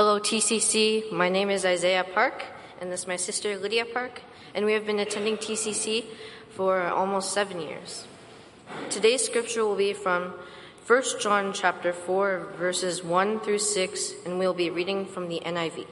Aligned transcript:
Hello, 0.00 0.18
TCC. 0.18 1.12
My 1.12 1.28
name 1.28 1.50
is 1.50 1.66
Isaiah 1.66 2.06
Park, 2.14 2.44
and 2.80 2.90
this 2.90 3.00
is 3.00 3.06
my 3.06 3.16
sister 3.16 3.58
Lydia 3.58 3.84
Park, 3.84 4.22
and 4.54 4.64
we 4.64 4.72
have 4.72 4.86
been 4.86 4.98
attending 4.98 5.36
TCC 5.36 6.06
for 6.48 6.80
almost 6.80 7.34
seven 7.34 7.60
years. 7.60 8.06
Today's 8.88 9.22
scripture 9.22 9.62
will 9.62 9.76
be 9.76 9.92
from 9.92 10.32
1 10.86 11.02
John 11.20 11.52
chapter 11.52 11.92
4, 11.92 12.54
verses 12.56 13.04
1 13.04 13.40
through 13.40 13.58
6, 13.58 14.12
and 14.24 14.38
we'll 14.38 14.54
be 14.54 14.70
reading 14.70 15.04
from 15.04 15.28
the 15.28 15.42
NIV. 15.44 15.86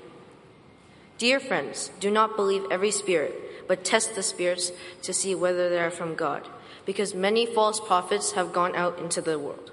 Dear 1.19 1.39
friends, 1.39 1.91
do 2.01 2.11
not 2.11 2.35
believe 2.35 2.65
every 2.71 2.91
spirit, 2.91 3.69
but 3.69 3.85
test 3.85 4.15
the 4.15 4.23
spirits 4.23 4.73
to 5.03 5.13
see 5.13 5.35
whether 5.35 5.69
they 5.69 5.81
are 5.81 5.91
from 5.91 6.15
God, 6.15 6.49
because 6.87 7.15
many 7.15 7.45
false 7.45 7.79
prophets 7.79 8.33
have 8.33 8.55
gone 8.55 8.75
out 8.75 8.99
into 8.99 9.21
the 9.21 9.39
world. 9.39 9.71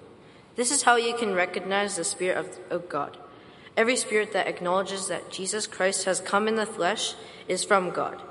This 0.57 0.71
is 0.71 0.81
how 0.81 0.97
you 0.97 1.15
can 1.15 1.33
recognize 1.33 1.95
the 1.95 2.03
Spirit 2.03 2.35
of, 2.35 2.59
of 2.69 2.89
God. 2.89 3.17
Every 3.77 3.97
spirit 3.97 4.31
that 4.31 4.47
acknowledges 4.47 5.07
that 5.07 5.29
Jesus 5.29 5.67
Christ 5.67 6.05
has 6.05 6.21
come 6.21 6.47
in 6.47 6.55
the 6.55 6.65
flesh 6.65 7.15
is 7.47 7.65
from 7.65 7.89
God, 7.89 8.21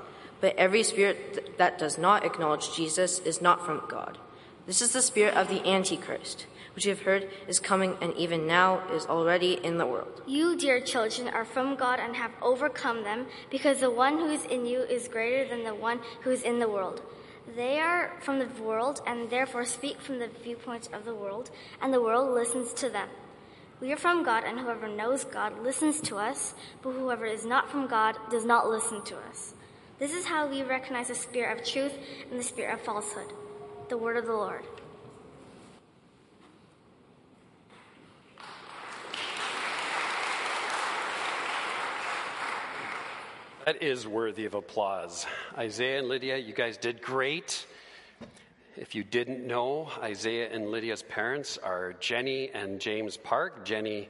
but 0.41 0.55
every 0.55 0.81
spirit 0.81 1.57
that 1.59 1.77
does 1.77 1.97
not 1.99 2.25
acknowledge 2.25 2.75
Jesus 2.75 3.19
is 3.19 3.41
not 3.41 3.63
from 3.63 3.83
God. 3.87 4.17
This 4.65 4.81
is 4.81 4.93
the 4.93 5.03
spirit 5.03 5.35
of 5.35 5.47
the 5.47 5.63
Antichrist, 5.69 6.47
which 6.73 6.85
you 6.85 6.89
have 6.95 7.03
heard 7.03 7.29
is 7.47 7.59
coming 7.59 7.95
and 8.01 8.11
even 8.15 8.47
now 8.47 8.81
is 8.91 9.05
already 9.05 9.53
in 9.63 9.77
the 9.77 9.85
world. 9.85 10.23
You, 10.25 10.57
dear 10.57 10.79
children, 10.81 11.27
are 11.27 11.45
from 11.45 11.75
God 11.75 11.99
and 11.99 12.15
have 12.15 12.31
overcome 12.41 13.03
them, 13.03 13.27
because 13.51 13.79
the 13.79 13.91
one 13.91 14.17
who 14.17 14.31
is 14.31 14.45
in 14.45 14.65
you 14.65 14.81
is 14.81 15.07
greater 15.07 15.47
than 15.47 15.63
the 15.63 15.75
one 15.75 15.99
who 16.21 16.31
is 16.31 16.41
in 16.41 16.57
the 16.57 16.67
world. 16.67 17.03
They 17.55 17.79
are 17.79 18.13
from 18.21 18.39
the 18.39 18.49
world 18.59 19.01
and 19.05 19.29
therefore 19.29 19.65
speak 19.65 20.01
from 20.01 20.17
the 20.17 20.29
viewpoint 20.43 20.89
of 20.91 21.05
the 21.05 21.13
world, 21.13 21.51
and 21.79 21.93
the 21.93 22.01
world 22.01 22.33
listens 22.33 22.73
to 22.73 22.89
them. 22.89 23.09
We 23.81 23.91
are 23.91 23.97
from 23.97 24.23
God, 24.23 24.45
and 24.45 24.57
whoever 24.57 24.87
knows 24.87 25.25
God 25.25 25.61
listens 25.61 25.99
to 26.01 26.15
us, 26.15 26.53
but 26.81 26.91
whoever 26.91 27.25
is 27.25 27.45
not 27.45 27.69
from 27.69 27.87
God 27.87 28.15
does 28.31 28.45
not 28.45 28.69
listen 28.69 29.03
to 29.03 29.17
us. 29.29 29.53
This 29.99 30.13
is 30.13 30.25
how 30.25 30.47
we 30.47 30.63
recognize 30.63 31.09
the 31.09 31.15
spirit 31.15 31.59
of 31.59 31.65
truth 31.65 31.93
and 32.29 32.39
the 32.39 32.43
spirit 32.43 32.73
of 32.73 32.81
falsehood. 32.81 33.33
The 33.89 33.97
word 33.97 34.15
of 34.15 34.25
the 34.25 34.33
Lord. 34.33 34.63
That 43.65 43.81
is 43.83 44.07
worthy 44.07 44.45
of 44.45 44.53
applause. 44.53 45.25
Isaiah 45.57 45.99
and 45.99 46.07
Lydia, 46.07 46.37
you 46.37 46.53
guys 46.53 46.77
did 46.77 47.01
great. 47.01 47.65
If 48.77 48.93
you 48.93 49.05
didn't 49.05 49.47
know, 49.47 49.89
Isaiah 50.01 50.49
and 50.51 50.69
Lydia's 50.69 51.01
parents 51.01 51.57
are 51.57 51.93
Jenny 52.01 52.49
and 52.49 52.81
James 52.81 53.15
Park. 53.15 53.63
Jenny 53.63 54.09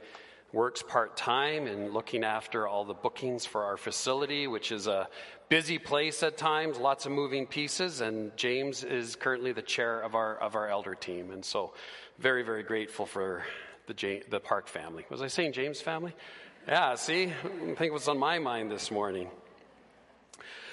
works 0.53 0.81
part 0.81 1.16
time 1.16 1.67
in 1.67 1.94
looking 1.94 2.23
after 2.23 2.67
all 2.67 2.83
the 2.83 2.95
bookings 2.95 3.45
for 3.45 3.63
our 3.66 3.77
facility, 3.77 4.47
which 4.47 4.71
is 4.71 4.88
a 4.88 5.08
busy 5.49 5.77
place 5.77 6.23
at 6.23 6.38
times, 6.38 6.80
lots 6.80 7.05
of 7.05 7.11
moving 7.11 7.45
pieces. 7.45 8.02
And 8.02 8.36
James 8.38 8.83
is 8.83 9.16
currently 9.16 9.52
the 9.52 9.61
chair 9.61 10.02
of 10.02 10.16
our 10.16 10.36
of 10.38 10.55
our 10.55 10.67
elder 10.67 10.95
team, 10.95 11.30
and 11.30 11.45
so 11.45 11.73
very 12.17 12.41
very 12.41 12.63
grateful 12.63 13.05
for 13.05 13.43
the 13.86 14.23
the 14.31 14.39
Park 14.39 14.67
family. 14.67 15.05
Was 15.11 15.21
I 15.21 15.27
saying 15.27 15.53
James 15.53 15.80
family? 15.80 16.16
Yeah, 16.67 16.95
see, 16.95 17.25
I 17.25 17.75
think 17.75 17.91
what's 17.91 18.08
on 18.08 18.17
my 18.17 18.39
mind 18.39 18.71
this 18.71 18.89
morning. 18.89 19.30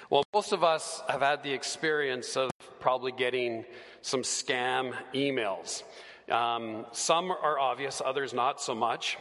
Well, 0.09 0.25
most 0.33 0.53
of 0.53 0.65
us 0.65 1.03
have 1.09 1.21
had 1.21 1.43
the 1.43 1.53
experience 1.53 2.37
of 2.37 2.52
probably 2.83 3.13
getting 3.13 3.65
some 4.03 4.23
scam 4.23 4.93
emails. 5.15 5.85
Um, 6.29 6.85
some 6.91 7.31
are 7.31 7.59
obvious, 7.59 8.03
others 8.05 8.35
not 8.35 8.61
so 8.61 8.75
much. 8.75 9.17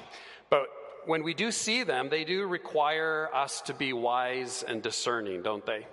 But 0.49 0.67
when 1.05 1.23
we 1.23 1.35
do 1.35 1.51
see 1.51 1.83
them, 1.83 2.09
they 2.09 2.23
do 2.23 2.45
require 2.47 3.29
us 3.33 3.61
to 3.61 3.73
be 3.73 3.93
wise 3.93 4.63
and 4.67 4.81
discerning, 4.81 5.43
don't 5.43 5.65
they? 5.65 5.85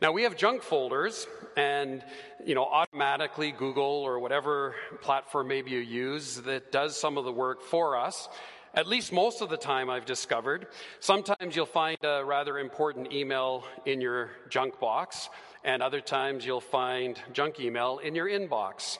Now 0.00 0.10
we 0.10 0.24
have 0.24 0.36
junk 0.36 0.62
folders, 0.62 1.28
and 1.56 2.04
you 2.44 2.56
know, 2.56 2.64
automatically 2.64 3.52
Google 3.52 3.84
or 3.84 4.18
whatever 4.18 4.74
platform 5.00 5.46
maybe 5.46 5.70
you 5.70 5.78
use 5.78 6.36
that 6.42 6.72
does 6.72 6.98
some 6.98 7.16
of 7.18 7.24
the 7.24 7.32
work 7.32 7.62
for 7.62 7.96
us 7.96 8.28
at 8.74 8.86
least 8.86 9.12
most 9.12 9.42
of 9.42 9.50
the 9.50 9.56
time 9.56 9.90
I've 9.90 10.06
discovered. 10.06 10.66
Sometimes 11.00 11.54
you'll 11.54 11.66
find 11.66 11.98
a 12.02 12.24
rather 12.24 12.58
important 12.58 13.12
email 13.12 13.64
in 13.84 14.00
your 14.00 14.30
junk 14.48 14.80
box, 14.80 15.28
and 15.64 15.82
other 15.82 16.00
times 16.00 16.44
you'll 16.44 16.60
find 16.60 17.20
junk 17.32 17.60
email 17.60 17.98
in 17.98 18.14
your 18.14 18.28
inbox. 18.28 18.98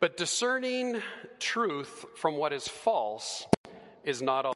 But 0.00 0.16
discerning 0.16 1.02
truth 1.38 2.06
from 2.16 2.36
what 2.36 2.52
is 2.52 2.66
false 2.66 3.46
is 4.04 4.22
not 4.22 4.46
all. 4.46 4.54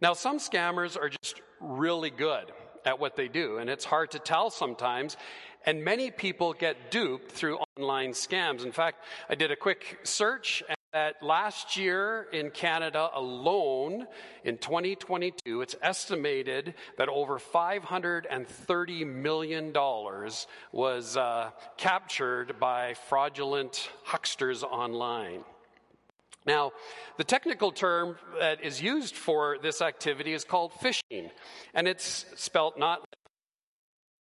Now, 0.00 0.14
some 0.14 0.38
scammers 0.38 0.96
are 0.96 1.08
just 1.08 1.40
really 1.60 2.10
good 2.10 2.50
at 2.84 2.98
what 2.98 3.14
they 3.14 3.28
do, 3.28 3.58
and 3.58 3.70
it's 3.70 3.84
hard 3.84 4.10
to 4.10 4.18
tell 4.18 4.50
sometimes. 4.50 5.16
And 5.64 5.84
many 5.84 6.10
people 6.10 6.52
get 6.52 6.90
duped 6.90 7.30
through 7.30 7.58
online 7.76 8.10
scams. 8.10 8.64
In 8.64 8.72
fact, 8.72 9.04
I 9.28 9.36
did 9.36 9.52
a 9.52 9.56
quick 9.56 10.00
search 10.02 10.64
that 10.92 11.22
last 11.22 11.76
year 11.76 12.26
in 12.32 12.50
Canada 12.50 13.08
alone, 13.14 14.06
in 14.44 14.58
2022, 14.58 15.62
it's 15.62 15.74
estimated 15.80 16.74
that 16.98 17.08
over 17.08 17.38
$530 17.38 19.06
million 19.06 19.72
was 20.72 21.16
uh, 21.16 21.50
captured 21.78 22.60
by 22.60 22.94
fraudulent 23.08 23.88
hucksters 24.04 24.62
online. 24.62 25.44
Now, 26.44 26.72
the 27.16 27.24
technical 27.24 27.72
term 27.72 28.16
that 28.38 28.62
is 28.62 28.82
used 28.82 29.14
for 29.14 29.56
this 29.62 29.80
activity 29.80 30.34
is 30.34 30.44
called 30.44 30.72
phishing, 30.72 31.30
and 31.72 31.88
it's 31.88 32.26
spelt 32.36 32.78
not 32.78 33.00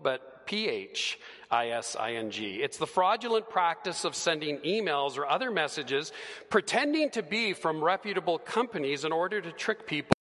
but 0.03 0.36
P 0.47 0.69
H 0.69 1.19
I 1.51 1.71
S 1.71 1.97
I 1.99 2.15
N 2.15 2.31
G. 2.31 2.63
It's 2.63 2.79
the 2.79 2.87
fraudulent 2.87 3.49
practice 3.51 4.05
of 4.05 4.15
sending 4.15 4.59
emails 4.59 5.19
or 5.19 5.27
other 5.27 5.51
messages 5.51 6.13
pretending 6.49 7.11
to 7.11 7.23
be 7.23 7.53
from 7.53 7.83
reputable 7.83 8.39
companies 8.39 9.05
in 9.05 9.13
order 9.13 9.41
to 9.41 9.53
trick 9.53 9.87
people 9.87 10.13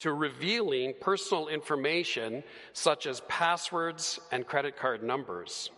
to 0.00 0.12
revealing 0.12 0.94
personal 1.00 1.48
information 1.48 2.42
such 2.72 3.06
as 3.06 3.20
passwords 3.28 4.20
and 4.30 4.46
credit 4.46 4.76
card 4.76 5.02
numbers. 5.02 5.70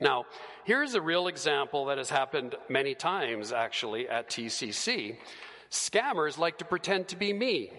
Now, 0.00 0.24
here's 0.64 0.94
a 0.94 1.00
real 1.00 1.28
example 1.28 1.86
that 1.86 1.98
has 1.98 2.10
happened 2.10 2.56
many 2.68 2.94
times 2.94 3.52
actually 3.52 4.08
at 4.08 4.28
TCC. 4.28 5.16
Scammers 5.70 6.36
like 6.36 6.58
to 6.58 6.64
pretend 6.64 7.08
to 7.08 7.16
be 7.16 7.32
me 7.32 7.70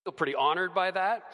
I 0.00 0.08
feel 0.08 0.12
pretty 0.12 0.34
honored 0.34 0.72
by 0.72 0.90
that. 0.92 1.24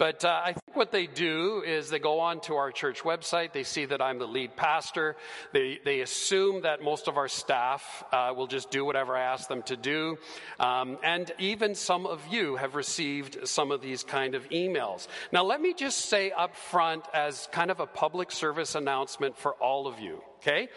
But 0.00 0.24
uh, 0.24 0.28
I 0.28 0.54
what 0.76 0.92
they 0.92 1.06
do 1.06 1.62
is 1.66 1.90
they 1.90 1.98
go 1.98 2.20
on 2.20 2.40
to 2.42 2.56
our 2.56 2.70
church 2.70 3.02
website. 3.02 3.52
They 3.52 3.64
see 3.64 3.86
that 3.86 4.00
I'm 4.00 4.18
the 4.18 4.26
lead 4.26 4.56
pastor. 4.56 5.16
They, 5.52 5.80
they 5.84 6.00
assume 6.00 6.62
that 6.62 6.82
most 6.82 7.08
of 7.08 7.16
our 7.16 7.28
staff 7.28 8.04
uh, 8.12 8.32
will 8.36 8.46
just 8.46 8.70
do 8.70 8.84
whatever 8.84 9.16
I 9.16 9.22
ask 9.22 9.48
them 9.48 9.62
to 9.64 9.76
do. 9.76 10.18
Um, 10.60 10.98
and 11.02 11.32
even 11.38 11.74
some 11.74 12.06
of 12.06 12.26
you 12.30 12.56
have 12.56 12.74
received 12.74 13.48
some 13.48 13.70
of 13.70 13.80
these 13.80 14.04
kind 14.04 14.34
of 14.34 14.48
emails. 14.50 15.08
Now, 15.32 15.44
let 15.44 15.60
me 15.60 15.74
just 15.74 16.06
say 16.06 16.30
up 16.30 16.54
front 16.56 17.04
as 17.14 17.48
kind 17.52 17.70
of 17.70 17.80
a 17.80 17.86
public 17.86 18.30
service 18.30 18.74
announcement 18.74 19.36
for 19.38 19.54
all 19.54 19.86
of 19.86 19.98
you, 19.98 20.22
okay? 20.38 20.68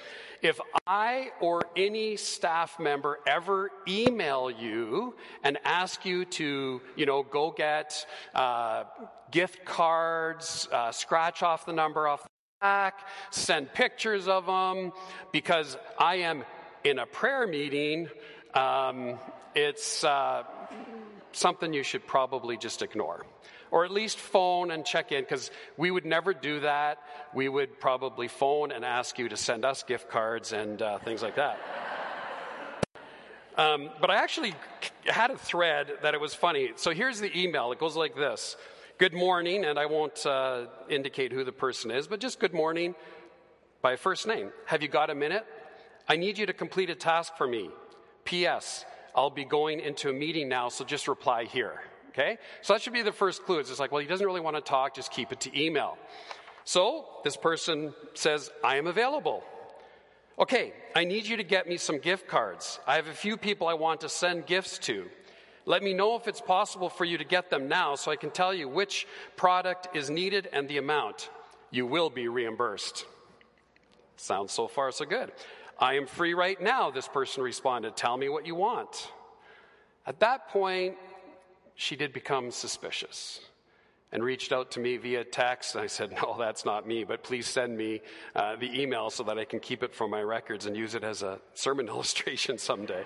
If 0.42 0.60
I 0.88 1.31
or 1.42 1.64
any 1.76 2.16
staff 2.16 2.80
member 2.80 3.20
ever 3.28 3.72
email 3.88 4.50
you 4.50 5.16
and 5.44 5.58
ask 5.66 6.06
you 6.06 6.26
to, 6.26 6.81
you 6.96 7.06
know, 7.06 7.24
go 7.24 7.52
get 7.52 8.06
uh, 8.34 8.86
gift 9.31 9.66
cards, 9.66 9.89
uh, 10.72 10.92
scratch 10.92 11.44
off 11.44 11.66
the 11.66 11.74
number 11.74 12.08
off 12.08 12.24
the 12.24 12.30
back, 12.62 13.00
send 13.32 13.74
pictures 13.74 14.28
of 14.28 14.46
them, 14.46 14.92
because 15.32 15.78
I 15.98 16.16
am 16.16 16.44
in 16.84 17.00
a 17.00 17.06
prayer 17.06 17.48
meeting, 17.48 18.10
um, 18.54 19.20
it's 19.56 20.04
uh, 20.04 20.44
something 21.32 21.74
you 21.74 21.84
should 21.84 22.06
probably 22.08 22.58
just 22.58 22.81
ignore 22.81 23.25
or 23.72 23.86
at 23.86 23.92
least 23.92 24.18
phone 24.18 24.72
and 24.72 24.86
check 24.86 25.12
in 25.12 25.22
because 25.22 25.52
we 25.78 25.92
would 25.92 26.06
never 26.06 26.34
do 26.34 26.62
that. 26.62 27.00
We 27.34 27.50
would 27.50 27.80
probably 27.80 28.28
phone 28.28 28.72
and 28.72 28.84
ask 28.84 29.19
you 29.19 29.30
to 29.30 29.38
send 29.38 29.66
us 29.66 29.84
gift 29.84 30.10
cards 30.10 30.54
and 30.54 30.81
uh, 30.81 30.98
things 31.00 31.22
like 31.22 31.36
that. 31.36 31.60
Um, 33.58 33.90
but 34.00 34.10
I 34.10 34.16
actually 34.16 34.56
had 35.06 35.31
a 35.31 35.38
thread 35.38 35.92
that 36.02 36.13
it 36.13 36.22
was 36.22 36.34
funny. 36.34 36.72
So 36.78 36.92
here's 36.92 37.19
the 37.19 37.38
email. 37.38 37.72
It 37.72 37.80
goes 37.80 37.96
like 37.96 38.16
this 38.16 38.56
Good 39.00 39.13
morning, 39.13 39.63
and 39.63 39.80
I 39.80 39.86
won't 39.86 40.25
uh, 40.25 40.66
indicate 40.90 41.31
who 41.31 41.46
the 41.46 41.54
person 41.54 41.90
is, 41.90 42.06
but 42.06 42.19
just 42.19 42.38
good 42.38 42.54
morning 42.54 42.96
by 43.81 43.96
first 43.96 44.28
name. 44.28 44.51
Have 44.66 44.81
you 44.81 44.90
got 44.90 45.10
a 45.10 45.16
minute? 45.16 45.46
I 46.10 46.18
need 46.18 46.38
you 46.38 46.46
to 46.48 46.51
complete 46.51 46.90
a 46.90 46.96
task 46.96 47.38
for 47.38 47.48
me. 47.48 47.69
P.S. 48.25 48.84
I'll 49.16 49.30
be 49.30 49.46
going 49.46 49.80
into 49.80 50.10
a 50.10 50.13
meeting 50.13 50.50
now, 50.50 50.68
so 50.68 50.84
just 50.84 51.07
reply 51.07 51.46
here. 51.46 51.81
Okay? 52.10 52.40
So 52.62 52.74
that 52.74 52.81
should 52.81 52.92
be 52.92 53.01
the 53.01 53.13
first 53.13 53.46
clue. 53.46 53.60
It's 53.60 53.69
just 53.69 53.80
like, 53.80 53.94
well, 53.94 54.01
he 54.01 54.07
doesn't 54.07 54.28
really 54.28 54.42
want 54.42 54.57
to 54.57 54.62
talk, 54.62 54.96
just 54.96 55.13
keep 55.13 55.31
it 55.31 55.40
to 55.40 55.57
email. 55.57 55.98
So 56.66 57.06
this 57.24 57.38
person 57.38 57.94
says, 58.16 58.51
I 58.66 58.75
am 58.75 58.86
available. 58.86 59.46
Okay, 60.38 60.74
I 60.94 61.06
need 61.06 61.25
you 61.25 61.38
to 61.38 61.44
get 61.44 61.69
me 61.69 61.78
some 61.78 62.00
gift 62.00 62.28
cards. 62.28 62.81
I 62.86 62.98
have 62.98 63.07
a 63.07 63.13
few 63.13 63.38
people 63.38 63.66
I 63.66 63.75
want 63.75 64.01
to 64.01 64.10
send 64.10 64.46
gifts 64.46 64.78
to. 64.80 65.06
Let 65.69 65.83
me 65.83 65.94
know 65.94 66.16
if 66.16 66.27
it's 66.27 66.42
possible 66.42 66.89
for 66.89 67.06
you 67.06 67.19
to 67.19 67.24
get 67.24 67.51
them 67.51 67.68
now 67.68 67.94
so 67.94 68.10
I 68.10 68.16
can 68.16 68.31
tell 68.31 68.51
you 68.51 68.68
which 68.68 69.06
product 69.38 69.95
is 69.95 70.10
needed 70.10 70.50
and 70.51 70.68
the 70.68 70.80
amount. 70.80 71.30
You 71.69 71.86
will 71.86 72.10
be 72.10 72.27
reimbursed. 72.27 73.06
Sounds 74.18 74.51
so 74.51 74.68
far 74.68 74.92
so 74.92 75.06
good. 75.06 75.31
I 75.77 75.94
am 75.94 76.07
free 76.07 76.33
right 76.33 76.60
now, 76.60 76.89
this 76.89 77.07
person 77.07 77.44
responded. 77.44 77.95
Tell 77.95 78.18
me 78.18 78.30
what 78.30 78.48
you 78.48 78.56
want. 78.56 79.12
At 80.07 80.21
that 80.21 80.50
point, 80.50 80.95
she 81.75 81.95
did 81.95 82.13
become 82.13 82.50
suspicious 82.50 83.39
and 84.12 84.24
reached 84.24 84.51
out 84.51 84.72
to 84.72 84.80
me 84.80 84.98
via 84.98 85.24
text. 85.24 85.75
I 85.75 85.86
said, 85.86 86.13
No, 86.13 86.36
that's 86.39 86.65
not 86.65 86.88
me, 86.88 87.04
but 87.04 87.22
please 87.22 87.45
send 87.45 87.77
me 87.77 88.01
uh, 88.36 88.56
the 88.56 88.81
email 88.81 89.12
so 89.12 89.22
that 89.22 89.38
I 89.38 89.45
can 89.45 89.60
keep 89.60 89.83
it 89.83 89.94
for 89.94 90.07
my 90.07 90.24
records 90.24 90.65
and 90.65 90.75
use 90.75 90.95
it 90.95 91.04
as 91.04 91.22
a 91.22 91.39
sermon 91.54 91.88
illustration 91.89 92.57
someday. 92.57 93.06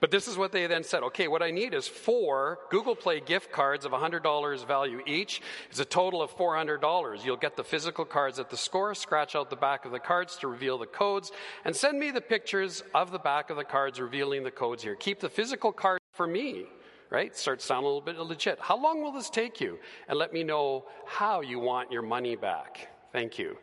But 0.00 0.10
this 0.10 0.28
is 0.28 0.36
what 0.36 0.50
they 0.50 0.66
then 0.66 0.82
said. 0.82 1.02
Okay, 1.04 1.28
what 1.28 1.42
I 1.42 1.50
need 1.50 1.74
is 1.74 1.86
four 1.86 2.58
Google 2.70 2.96
Play 2.96 3.20
gift 3.20 3.52
cards 3.52 3.84
of 3.84 3.92
$100 3.92 4.66
value 4.66 5.00
each. 5.06 5.42
It's 5.68 5.78
a 5.78 5.84
total 5.84 6.22
of 6.22 6.34
$400. 6.36 7.24
You'll 7.24 7.36
get 7.36 7.56
the 7.56 7.64
physical 7.64 8.06
cards 8.06 8.38
at 8.38 8.48
the 8.48 8.56
store, 8.56 8.94
scratch 8.94 9.36
out 9.36 9.50
the 9.50 9.56
back 9.56 9.84
of 9.84 9.92
the 9.92 9.98
cards 9.98 10.36
to 10.36 10.48
reveal 10.48 10.78
the 10.78 10.86
codes, 10.86 11.32
and 11.64 11.76
send 11.76 11.98
me 11.98 12.10
the 12.10 12.20
pictures 12.22 12.82
of 12.94 13.10
the 13.10 13.18
back 13.18 13.50
of 13.50 13.56
the 13.56 13.64
cards 13.64 14.00
revealing 14.00 14.42
the 14.42 14.50
codes 14.50 14.82
here. 14.82 14.94
Keep 14.94 15.20
the 15.20 15.28
physical 15.28 15.72
card 15.72 16.00
for 16.12 16.26
me 16.26 16.66
right? 17.10 17.36
Starts 17.36 17.64
sounding 17.64 17.86
a 17.86 17.88
little 17.88 18.00
bit 18.00 18.16
legit. 18.18 18.60
How 18.60 18.80
long 18.80 19.02
will 19.02 19.10
this 19.10 19.30
take 19.30 19.60
you? 19.60 19.80
And 20.08 20.16
let 20.16 20.32
me 20.32 20.44
know 20.44 20.84
how 21.06 21.40
you 21.40 21.58
want 21.58 21.90
your 21.90 22.02
money 22.02 22.36
back. 22.36 22.88
Thank 23.12 23.36
you. 23.36 23.58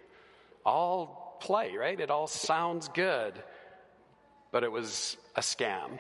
All 0.66 1.38
play, 1.42 1.76
right? 1.78 1.98
It 1.98 2.12
all 2.12 2.28
sounds 2.28 2.90
good, 2.90 3.34
but 4.52 4.66
it 4.66 4.72
was 4.72 5.16
a 5.38 5.40
scam. 5.40 5.98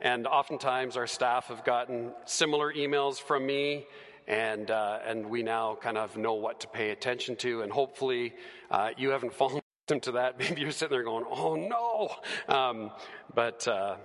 And 0.00 0.26
oftentimes 0.26 0.96
our 0.96 1.06
staff 1.06 1.46
have 1.46 1.64
gotten 1.64 2.12
similar 2.24 2.72
emails 2.72 3.20
from 3.20 3.46
me, 3.46 3.86
and, 4.26 4.70
uh, 4.70 4.98
and 5.06 5.26
we 5.26 5.42
now 5.42 5.76
kind 5.80 5.96
of 5.96 6.16
know 6.16 6.34
what 6.34 6.60
to 6.60 6.68
pay 6.68 6.90
attention 6.90 7.36
to. 7.36 7.62
And 7.62 7.72
hopefully 7.72 8.34
uh, 8.70 8.90
you 8.96 9.10
haven't 9.10 9.32
fallen 9.40 9.60
victim 9.86 10.00
to 10.00 10.12
that. 10.12 10.38
Maybe 10.38 10.62
you're 10.62 10.70
sitting 10.70 10.94
there 10.94 11.04
going, 11.04 11.24
oh 11.30 11.54
no. 11.54 12.54
Um, 12.54 12.90
but 13.34 13.66
uh, 13.68 13.96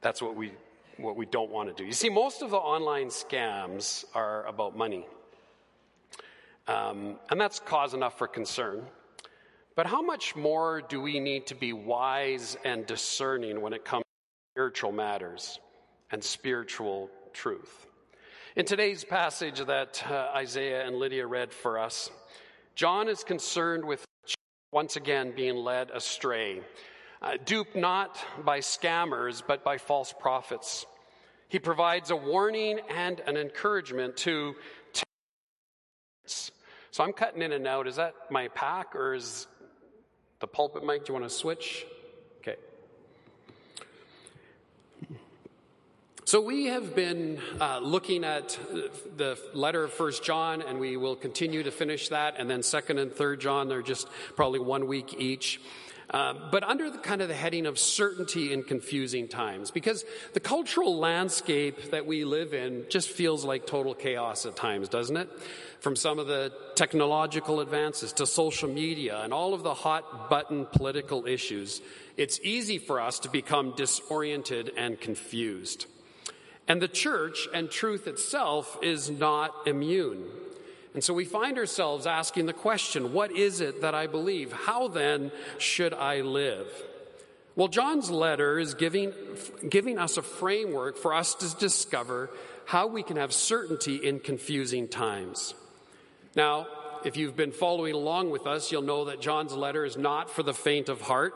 that's 0.00 0.22
what 0.22 0.36
we, 0.36 0.52
what 0.96 1.16
we 1.16 1.26
don't 1.26 1.50
want 1.50 1.68
to 1.68 1.82
do. 1.82 1.86
You 1.86 1.92
see, 1.92 2.08
most 2.08 2.42
of 2.42 2.50
the 2.50 2.56
online 2.56 3.08
scams 3.08 4.04
are 4.14 4.46
about 4.46 4.76
money. 4.76 5.06
Um, 6.68 7.16
and 7.30 7.40
that's 7.40 7.60
cause 7.60 7.94
enough 7.94 8.18
for 8.18 8.26
concern. 8.26 8.82
But 9.76 9.86
how 9.86 10.00
much 10.00 10.34
more 10.34 10.80
do 10.80 11.00
we 11.02 11.20
need 11.20 11.46
to 11.48 11.54
be 11.54 11.74
wise 11.74 12.56
and 12.64 12.86
discerning 12.86 13.60
when 13.60 13.74
it 13.74 13.84
comes 13.84 14.05
spiritual 14.56 14.90
matters 14.90 15.60
and 16.10 16.24
spiritual 16.24 17.10
truth. 17.34 17.86
In 18.56 18.64
today's 18.64 19.04
passage 19.04 19.62
that 19.62 20.02
uh, 20.10 20.30
Isaiah 20.34 20.86
and 20.86 20.96
Lydia 20.96 21.26
read 21.26 21.52
for 21.52 21.78
us, 21.78 22.08
John 22.74 23.06
is 23.06 23.22
concerned 23.22 23.84
with 23.84 24.02
once 24.72 24.96
again 24.96 25.34
being 25.36 25.56
led 25.56 25.90
astray, 25.90 26.62
uh, 27.20 27.32
duped 27.44 27.76
not 27.76 28.18
by 28.46 28.60
scammers, 28.60 29.42
but 29.46 29.62
by 29.62 29.76
false 29.76 30.14
prophets. 30.18 30.86
He 31.50 31.58
provides 31.58 32.10
a 32.10 32.16
warning 32.16 32.78
and 32.88 33.20
an 33.26 33.36
encouragement 33.36 34.16
to. 34.18 34.54
So 36.24 37.04
I'm 37.04 37.12
cutting 37.12 37.42
in 37.42 37.52
and 37.52 37.66
out. 37.66 37.86
Is 37.86 37.96
that 37.96 38.14
my 38.30 38.48
pack 38.48 38.96
or 38.96 39.12
is 39.12 39.48
the 40.40 40.46
pulpit 40.46 40.82
mic? 40.82 41.04
Do 41.04 41.12
you 41.12 41.20
want 41.20 41.30
to 41.30 41.36
switch? 41.36 41.84
So 46.26 46.40
we 46.40 46.64
have 46.64 46.96
been 46.96 47.38
uh, 47.60 47.78
looking 47.78 48.24
at 48.24 48.58
the 49.16 49.38
letter 49.54 49.84
of 49.84 49.92
First 49.92 50.24
John, 50.24 50.60
and 50.60 50.80
we 50.80 50.96
will 50.96 51.14
continue 51.14 51.62
to 51.62 51.70
finish 51.70 52.08
that. 52.08 52.34
And 52.38 52.50
then 52.50 52.64
Second 52.64 52.98
and 52.98 53.12
Third 53.12 53.40
John, 53.40 53.68
they're 53.68 53.80
just 53.80 54.08
probably 54.34 54.58
one 54.58 54.88
week 54.88 55.14
each. 55.20 55.60
Uh, 56.10 56.34
but 56.50 56.64
under 56.64 56.90
the 56.90 56.98
kind 56.98 57.22
of 57.22 57.28
the 57.28 57.34
heading 57.34 57.64
of 57.64 57.78
certainty 57.78 58.52
in 58.52 58.64
confusing 58.64 59.28
times, 59.28 59.70
because 59.70 60.04
the 60.32 60.40
cultural 60.40 60.98
landscape 60.98 61.92
that 61.92 62.06
we 62.06 62.24
live 62.24 62.54
in 62.54 62.86
just 62.88 63.08
feels 63.08 63.44
like 63.44 63.64
total 63.64 63.94
chaos 63.94 64.46
at 64.46 64.56
times, 64.56 64.88
doesn't 64.88 65.16
it? 65.16 65.28
From 65.78 65.94
some 65.94 66.18
of 66.18 66.26
the 66.26 66.52
technological 66.74 67.60
advances 67.60 68.12
to 68.14 68.26
social 68.26 68.68
media 68.68 69.20
and 69.20 69.32
all 69.32 69.54
of 69.54 69.62
the 69.62 69.74
hot 69.74 70.28
button 70.28 70.66
political 70.72 71.24
issues, 71.24 71.80
it's 72.16 72.40
easy 72.42 72.78
for 72.78 73.00
us 73.00 73.20
to 73.20 73.28
become 73.28 73.74
disoriented 73.76 74.72
and 74.76 75.00
confused. 75.00 75.86
And 76.68 76.82
the 76.82 76.88
church 76.88 77.48
and 77.54 77.70
truth 77.70 78.06
itself 78.06 78.78
is 78.82 79.08
not 79.10 79.66
immune. 79.66 80.24
And 80.94 81.04
so 81.04 81.12
we 81.12 81.24
find 81.24 81.58
ourselves 81.58 82.06
asking 82.06 82.46
the 82.46 82.52
question 82.52 83.12
what 83.12 83.30
is 83.30 83.60
it 83.60 83.82
that 83.82 83.94
I 83.94 84.06
believe? 84.06 84.52
How 84.52 84.88
then 84.88 85.30
should 85.58 85.92
I 85.92 86.22
live? 86.22 86.66
Well, 87.54 87.68
John's 87.68 88.10
letter 88.10 88.58
is 88.58 88.74
giving, 88.74 89.12
giving 89.68 89.98
us 89.98 90.16
a 90.16 90.22
framework 90.22 90.96
for 90.98 91.14
us 91.14 91.34
to 91.36 91.56
discover 91.56 92.30
how 92.66 92.86
we 92.86 93.02
can 93.02 93.16
have 93.16 93.32
certainty 93.32 93.96
in 93.96 94.20
confusing 94.20 94.88
times. 94.88 95.54
Now, 96.34 96.66
if 97.04 97.16
you've 97.16 97.36
been 97.36 97.52
following 97.52 97.94
along 97.94 98.30
with 98.30 98.46
us, 98.46 98.72
you'll 98.72 98.82
know 98.82 99.06
that 99.06 99.20
John's 99.20 99.54
letter 99.54 99.84
is 99.84 99.96
not 99.96 100.28
for 100.28 100.42
the 100.42 100.52
faint 100.52 100.88
of 100.88 101.00
heart. 101.00 101.34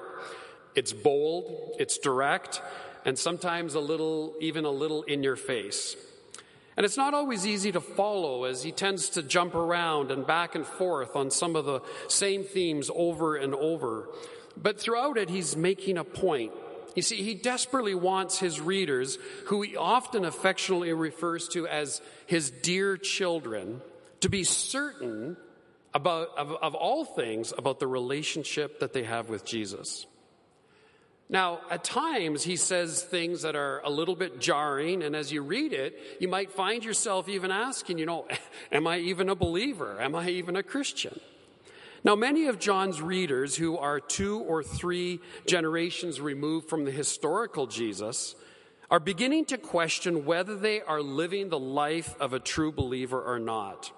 It's 0.75 0.93
bold, 0.93 1.77
it's 1.79 1.99
direct, 1.99 2.61
and 3.10 3.18
sometimes 3.18 3.74
a 3.74 3.80
little, 3.80 4.36
even 4.38 4.64
a 4.64 4.70
little 4.70 5.02
in 5.02 5.24
your 5.24 5.34
face. 5.34 5.96
And 6.76 6.86
it's 6.86 6.96
not 6.96 7.12
always 7.12 7.44
easy 7.44 7.72
to 7.72 7.80
follow 7.80 8.44
as 8.44 8.62
he 8.62 8.70
tends 8.70 9.08
to 9.10 9.22
jump 9.24 9.56
around 9.56 10.12
and 10.12 10.24
back 10.24 10.54
and 10.54 10.64
forth 10.64 11.16
on 11.16 11.32
some 11.32 11.56
of 11.56 11.64
the 11.64 11.80
same 12.06 12.44
themes 12.44 12.88
over 12.94 13.34
and 13.34 13.52
over. 13.52 14.08
But 14.56 14.78
throughout 14.78 15.18
it, 15.18 15.28
he's 15.28 15.56
making 15.56 15.98
a 15.98 16.04
point. 16.04 16.52
You 16.94 17.02
see, 17.02 17.16
he 17.16 17.34
desperately 17.34 17.96
wants 17.96 18.38
his 18.38 18.60
readers, 18.60 19.18
who 19.46 19.62
he 19.62 19.76
often 19.76 20.24
affectionately 20.24 20.92
refers 20.92 21.48
to 21.48 21.66
as 21.66 22.00
his 22.26 22.52
dear 22.52 22.96
children, 22.96 23.80
to 24.20 24.28
be 24.28 24.44
certain 24.44 25.36
about, 25.92 26.28
of, 26.38 26.52
of 26.52 26.76
all 26.76 27.04
things 27.04 27.52
about 27.58 27.80
the 27.80 27.88
relationship 27.88 28.78
that 28.78 28.92
they 28.92 29.02
have 29.02 29.28
with 29.28 29.44
Jesus. 29.44 30.06
Now, 31.31 31.61
at 31.71 31.85
times, 31.85 32.43
he 32.43 32.56
says 32.56 33.05
things 33.05 33.43
that 33.43 33.55
are 33.55 33.81
a 33.85 33.88
little 33.88 34.17
bit 34.17 34.41
jarring, 34.41 35.05
and 35.05 35.15
as 35.15 35.31
you 35.31 35.43
read 35.43 35.73
it, 35.73 35.97
you 36.19 36.27
might 36.27 36.51
find 36.51 36.84
yourself 36.84 37.29
even 37.29 37.53
asking, 37.53 37.99
you 37.99 38.06
know, 38.06 38.27
am 38.72 38.89
I 38.89 38.99
even 38.99 39.29
a 39.29 39.37
believer? 39.37 40.01
Am 40.01 40.17
I 40.17 40.29
even 40.29 40.56
a 40.56 40.65
Christian? 40.65 41.20
Now, 42.03 42.17
many 42.17 42.46
of 42.46 42.58
John's 42.58 43.01
readers 43.01 43.55
who 43.55 43.79
are 43.79 44.01
two 44.01 44.41
or 44.41 44.65
three 44.65 45.20
generations 45.46 46.20
removed 46.20 46.69
from 46.69 46.84
the 46.84 46.91
historical 46.91 47.69
Jesus 47.69 48.34
are 48.91 48.99
beginning 48.99 49.44
to 49.46 49.58
question 49.58 50.25
whether 50.25 50.56
they 50.56 50.81
are 50.81 51.01
living 51.01 51.49
the 51.49 51.60
life 51.60 52.17
of 52.19 52.32
a 52.32 52.41
true 52.41 52.72
believer 52.72 53.22
or 53.22 53.39
not. 53.39 53.93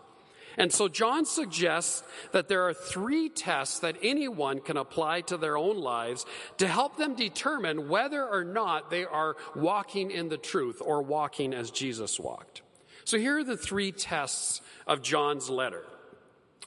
And 0.58 0.72
so 0.72 0.88
John 0.88 1.24
suggests 1.24 2.02
that 2.32 2.48
there 2.48 2.68
are 2.68 2.74
three 2.74 3.28
tests 3.28 3.78
that 3.80 3.96
anyone 4.02 4.60
can 4.60 4.76
apply 4.76 5.22
to 5.22 5.36
their 5.36 5.56
own 5.56 5.78
lives 5.78 6.26
to 6.58 6.68
help 6.68 6.96
them 6.96 7.14
determine 7.14 7.88
whether 7.88 8.26
or 8.26 8.44
not 8.44 8.90
they 8.90 9.04
are 9.04 9.36
walking 9.54 10.10
in 10.10 10.28
the 10.28 10.36
truth 10.36 10.82
or 10.84 11.02
walking 11.02 11.54
as 11.54 11.70
Jesus 11.70 12.20
walked. 12.20 12.62
So 13.04 13.18
here 13.18 13.38
are 13.38 13.44
the 13.44 13.56
three 13.56 13.92
tests 13.92 14.60
of 14.86 15.02
John's 15.02 15.50
letter. 15.50 15.84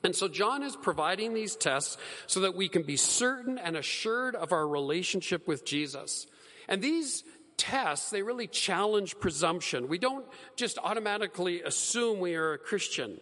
And 0.03 0.15
so 0.15 0.27
John 0.27 0.61
is 0.61 0.75
providing 0.75 1.33
these 1.33 1.55
tests 1.55 1.97
so 2.27 2.41
that 2.41 2.55
we 2.55 2.69
can 2.69 2.83
be 2.83 2.97
certain 2.97 3.57
and 3.57 3.75
assured 3.75 4.35
of 4.35 4.51
our 4.51 4.67
relationship 4.67 5.47
with 5.47 5.65
Jesus. 5.65 6.27
And 6.67 6.81
these 6.81 7.23
tests, 7.57 8.11
they 8.11 8.21
really 8.21 8.47
challenge 8.47 9.19
presumption. 9.19 9.87
We 9.87 9.97
don't 9.97 10.25
just 10.55 10.77
automatically 10.77 11.61
assume 11.61 12.19
we 12.19 12.35
are 12.35 12.53
a 12.53 12.57
Christian. 12.57 13.19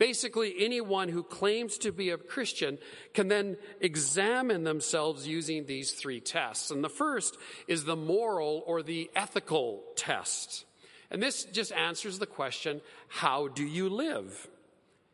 Basically, 0.00 0.54
anyone 0.58 1.10
who 1.10 1.22
claims 1.22 1.76
to 1.76 1.92
be 1.92 2.08
a 2.08 2.16
Christian 2.16 2.78
can 3.12 3.28
then 3.28 3.58
examine 3.82 4.64
themselves 4.64 5.26
using 5.26 5.66
these 5.66 5.92
three 5.92 6.20
tests. 6.20 6.70
And 6.70 6.82
the 6.82 6.88
first 6.88 7.36
is 7.68 7.84
the 7.84 7.96
moral 7.96 8.64
or 8.66 8.82
the 8.82 9.10
ethical 9.14 9.84
test. 9.96 10.64
And 11.10 11.22
this 11.22 11.44
just 11.44 11.70
answers 11.72 12.18
the 12.18 12.26
question 12.26 12.80
how 13.08 13.48
do 13.48 13.62
you 13.62 13.90
live? 13.90 14.48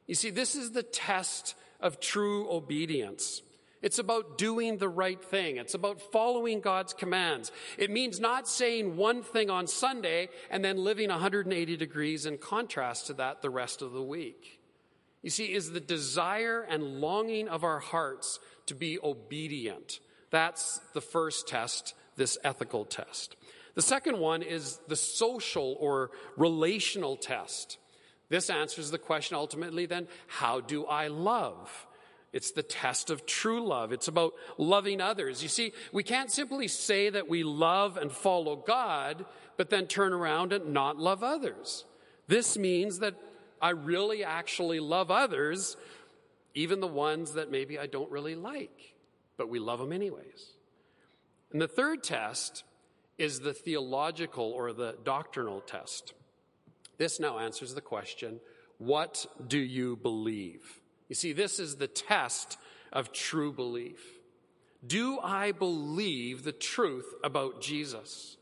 You 0.07 0.15
see, 0.15 0.31
this 0.31 0.55
is 0.55 0.71
the 0.71 0.85
test 0.85 1.57
of 1.81 1.99
true 1.99 2.49
obedience. 2.49 3.43
It's 3.83 3.99
about 3.99 4.39
doing 4.39 4.79
the 4.79 4.89
right 4.89 5.23
thing. 5.23 5.57
It's 5.57 5.75
about 5.75 6.13
following 6.13 6.61
God's 6.61 6.95
commands. 6.95 7.51
It 7.77 7.91
means 7.91 8.21
not 8.21 8.47
saying 8.47 8.97
one 8.97 9.25
thing 9.25 9.51
on 9.51 9.67
Sunday 9.67 10.29
and 10.49 10.65
then 10.65 10.77
living 10.77 11.09
180 11.09 11.77
degrees 11.77 12.25
in 12.25 12.39
contrast 12.39 13.09
to 13.09 13.15
that 13.15 13.43
the 13.43 13.51
rest 13.51 13.83
of 13.83 13.91
the 13.91 14.03
week 14.03 14.56
you 15.27 15.31
see, 15.31 15.53
is 15.53 15.73
the 15.73 15.81
desire 15.81 16.63
and 16.63 17.01
longing 17.01 17.49
of 17.49 17.65
our 17.65 17.81
hearts 17.81 18.39
to 18.67 18.77
be 18.77 18.97
obedient. 19.03 19.99
That's 20.31 20.81
the 20.95 21.01
first 21.01 21.49
test, 21.49 21.95
this 22.15 22.39
ethical 22.45 22.85
test. 22.85 23.35
The 23.75 23.83
second 23.83 24.21
one 24.21 24.43
is 24.43 24.79
the 24.87 24.95
social 24.95 25.77
or 25.81 26.13
relational 26.37 27.17
test. 27.17 27.79
This 28.29 28.49
answers 28.51 28.93
the 28.93 28.99
question 28.99 29.37
ultimately 29.37 29.87
then, 29.87 30.07
how 30.29 30.61
do 30.61 30.87
I 30.87 31.09
love? 31.09 31.89
It's 32.33 32.53
the 32.53 32.63
test 32.63 33.11
of 33.11 33.27
true 33.27 33.67
love. 33.67 33.91
It's 33.91 34.07
about 34.07 34.33
loving 34.59 35.01
others. 35.01 35.43
You 35.43 35.49
see, 35.49 35.73
we 35.93 36.05
can't 36.05 36.31
simply 36.31 36.69
say 36.69 37.11
that 37.11 37.29
we 37.29 37.43
love 37.43 37.97
and 37.97 38.13
follow 38.13 38.55
God, 38.55 39.25
but 39.57 39.71
then 39.71 39.89
turn 39.89 40.13
around 40.13 40.53
and 40.53 40.73
not 40.73 40.99
love 40.99 41.25
others. 41.25 41.85
This 42.29 42.57
means 42.57 43.01
that 43.01 43.17
I 43.61 43.71
really 43.71 44.25
actually 44.25 44.81
love 44.81 45.11
others, 45.11 45.77
even 46.55 46.81
the 46.81 46.87
ones 46.87 47.33
that 47.35 47.51
maybe 47.51 47.79
I 47.79 47.87
don't 47.87 48.11
really 48.11 48.35
like, 48.35 48.95
but 49.37 49.49
we 49.49 49.59
love 49.59 49.79
them 49.79 49.93
anyways. 49.93 50.53
And 51.53 51.61
the 51.61 51.69
third 51.69 52.03
test 52.03 52.65
is 53.19 53.41
the 53.41 53.55
theological 53.55 54.53
or 54.53 54.73
the 54.73 54.97
doctrinal 55.05 55.61
test. 55.61 56.13
This 56.99 57.21
now 57.21 57.39
answers 57.39 57.75
the 57.75 57.81
question 57.81 58.41
what 58.79 59.27
do 59.47 59.59
you 59.59 59.97
believe? 59.97 60.81
You 61.09 61.15
see, 61.15 61.33
this 61.33 61.59
is 61.59 61.77
the 61.77 61.87
test 61.87 62.59
of 62.93 63.13
true 63.13 63.53
belief. 63.53 64.01
Do 64.87 65.19
I 65.19 65.53
believe 65.53 66.45
the 66.45 66.53
truth 66.53 67.15
about 67.25 67.61
Jesus? 67.61 68.36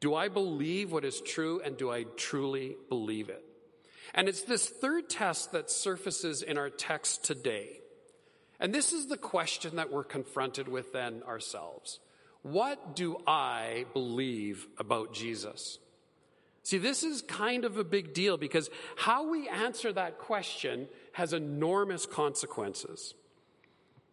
Do 0.00 0.14
I 0.14 0.28
believe 0.28 0.92
what 0.92 1.04
is 1.04 1.20
true 1.20 1.60
and 1.64 1.76
do 1.76 1.90
I 1.90 2.04
truly 2.16 2.76
believe 2.88 3.28
it? 3.28 3.44
And 4.14 4.28
it's 4.28 4.42
this 4.42 4.68
third 4.68 5.08
test 5.08 5.52
that 5.52 5.70
surfaces 5.70 6.42
in 6.42 6.58
our 6.58 6.70
text 6.70 7.22
today. 7.22 7.80
And 8.58 8.74
this 8.74 8.92
is 8.92 9.06
the 9.06 9.16
question 9.16 9.76
that 9.76 9.92
we're 9.92 10.04
confronted 10.04 10.68
with 10.68 10.92
then 10.92 11.22
ourselves. 11.22 12.00
What 12.42 12.96
do 12.96 13.18
I 13.26 13.84
believe 13.92 14.66
about 14.78 15.12
Jesus? 15.12 15.78
See, 16.62 16.78
this 16.78 17.02
is 17.02 17.22
kind 17.22 17.64
of 17.64 17.76
a 17.76 17.84
big 17.84 18.12
deal 18.12 18.36
because 18.36 18.70
how 18.96 19.30
we 19.30 19.48
answer 19.48 19.92
that 19.92 20.18
question 20.18 20.88
has 21.12 21.32
enormous 21.32 22.06
consequences. 22.06 23.14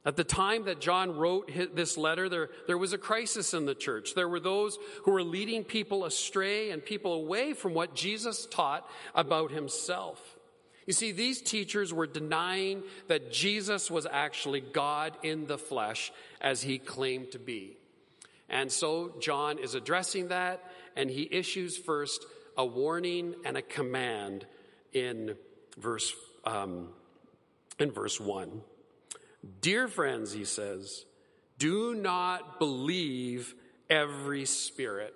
At 0.07 0.15
the 0.15 0.23
time 0.23 0.63
that 0.63 0.79
John 0.79 1.17
wrote 1.17 1.51
this 1.75 1.97
letter, 1.97 2.29
there, 2.29 2.49
there 2.65 2.77
was 2.77 2.93
a 2.93 2.97
crisis 2.97 3.53
in 3.53 3.65
the 3.65 3.75
church. 3.75 4.15
There 4.15 4.29
were 4.29 4.39
those 4.39 4.79
who 5.03 5.11
were 5.11 5.21
leading 5.21 5.65
people 5.65 6.05
astray 6.05 6.71
and 6.71 6.83
people 6.83 7.11
away 7.11 7.51
from 7.51 7.73
what 7.73 7.93
Jesus 7.93 8.45
taught 8.45 8.89
about 9.13 9.51
himself. 9.51 10.37
You 10.85 10.93
see, 10.93 11.11
these 11.11 11.41
teachers 11.41 11.93
were 11.93 12.07
denying 12.07 12.83
that 13.09 13.33
Jesus 13.33 13.91
was 13.91 14.07
actually 14.09 14.61
God 14.61 15.17
in 15.23 15.45
the 15.45 15.57
flesh 15.57 16.13
as 16.39 16.61
he 16.61 16.77
claimed 16.77 17.33
to 17.33 17.39
be. 17.39 17.75
And 18.47 18.71
so 18.71 19.13
John 19.19 19.59
is 19.59 19.75
addressing 19.75 20.29
that, 20.29 20.63
and 20.95 21.09
he 21.09 21.27
issues 21.29 21.75
first 21.75 22.25
a 22.55 22.65
warning 22.65 23.35
and 23.43 23.57
a 23.57 23.61
command 23.61 24.45
in 24.93 25.35
verse 25.77 26.13
um, 26.45 26.87
in 27.77 27.91
verse 27.91 28.21
one. 28.21 28.61
Dear 29.61 29.87
friends, 29.87 30.31
he 30.31 30.45
says, 30.45 31.05
do 31.57 31.95
not 31.95 32.59
believe 32.59 33.55
every 33.89 34.45
spirit, 34.45 35.13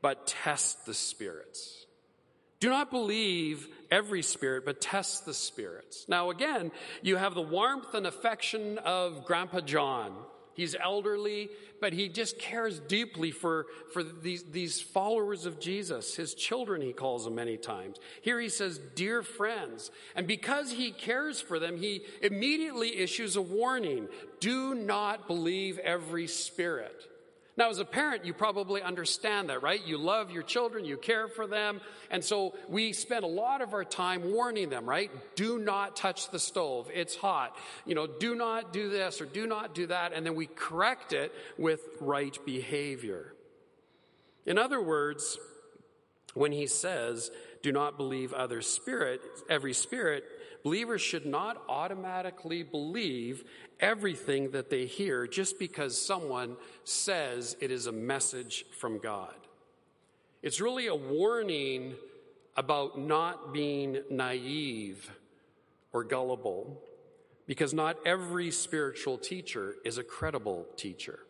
but 0.00 0.26
test 0.26 0.86
the 0.86 0.94
spirits. 0.94 1.86
Do 2.60 2.70
not 2.70 2.90
believe 2.90 3.68
every 3.90 4.22
spirit, 4.22 4.64
but 4.64 4.80
test 4.80 5.26
the 5.26 5.34
spirits. 5.34 6.06
Now, 6.08 6.30
again, 6.30 6.72
you 7.02 7.16
have 7.16 7.34
the 7.34 7.42
warmth 7.42 7.92
and 7.92 8.06
affection 8.06 8.78
of 8.78 9.26
Grandpa 9.26 9.60
John 9.60 10.14
He's 10.56 10.74
elderly, 10.74 11.50
but 11.82 11.92
he 11.92 12.08
just 12.08 12.38
cares 12.38 12.80
deeply 12.80 13.30
for, 13.30 13.66
for 13.92 14.02
these, 14.02 14.42
these 14.44 14.80
followers 14.80 15.44
of 15.44 15.60
Jesus, 15.60 16.16
his 16.16 16.32
children, 16.32 16.80
he 16.80 16.94
calls 16.94 17.24
them 17.24 17.34
many 17.34 17.58
times. 17.58 17.98
Here 18.22 18.40
he 18.40 18.48
says, 18.48 18.80
dear 18.94 19.22
friends. 19.22 19.90
And 20.14 20.26
because 20.26 20.72
he 20.72 20.92
cares 20.92 21.42
for 21.42 21.58
them, 21.58 21.76
he 21.76 22.04
immediately 22.22 22.96
issues 22.96 23.36
a 23.36 23.42
warning. 23.42 24.08
Do 24.40 24.74
not 24.74 25.26
believe 25.26 25.78
every 25.78 26.26
spirit. 26.26 27.06
Now, 27.56 27.70
as 27.70 27.78
a 27.78 27.86
parent, 27.86 28.26
you 28.26 28.34
probably 28.34 28.82
understand 28.82 29.48
that, 29.48 29.62
right? 29.62 29.80
You 29.84 29.96
love 29.96 30.30
your 30.30 30.42
children, 30.42 30.84
you 30.84 30.98
care 30.98 31.26
for 31.26 31.46
them, 31.46 31.80
and 32.10 32.22
so 32.22 32.54
we 32.68 32.92
spend 32.92 33.24
a 33.24 33.28
lot 33.28 33.62
of 33.62 33.72
our 33.72 33.84
time 33.84 34.30
warning 34.30 34.68
them, 34.68 34.86
right? 34.86 35.10
Do 35.36 35.58
not 35.58 35.96
touch 35.96 36.30
the 36.30 36.38
stove, 36.38 36.90
it's 36.92 37.16
hot. 37.16 37.56
You 37.86 37.94
know, 37.94 38.06
do 38.06 38.34
not 38.34 38.74
do 38.74 38.90
this 38.90 39.22
or 39.22 39.24
do 39.24 39.46
not 39.46 39.74
do 39.74 39.86
that, 39.86 40.12
and 40.12 40.26
then 40.26 40.34
we 40.34 40.46
correct 40.46 41.14
it 41.14 41.32
with 41.56 41.80
right 42.00 42.38
behavior. 42.44 43.32
In 44.44 44.58
other 44.58 44.80
words, 44.80 45.38
when 46.34 46.52
he 46.52 46.66
says, 46.66 47.30
do 47.62 47.72
not 47.72 47.96
believe 47.96 48.34
other 48.34 48.60
spirit, 48.60 49.22
every 49.48 49.72
spirit, 49.72 50.24
believers 50.66 51.00
should 51.00 51.24
not 51.24 51.62
automatically 51.68 52.64
believe 52.64 53.44
everything 53.78 54.50
that 54.50 54.68
they 54.68 54.84
hear 54.84 55.24
just 55.24 55.60
because 55.60 55.96
someone 55.96 56.56
says 56.82 57.56
it 57.60 57.70
is 57.70 57.86
a 57.86 57.92
message 57.92 58.64
from 58.72 58.98
God. 58.98 59.36
It's 60.42 60.60
really 60.60 60.88
a 60.88 60.94
warning 60.96 61.94
about 62.56 62.98
not 62.98 63.52
being 63.52 64.02
naive 64.10 65.08
or 65.92 66.02
gullible 66.02 66.82
because 67.46 67.72
not 67.72 68.04
every 68.04 68.50
spiritual 68.50 69.18
teacher 69.18 69.76
is 69.84 69.98
a 69.98 70.02
credible 70.02 70.66
teacher. 70.76 71.20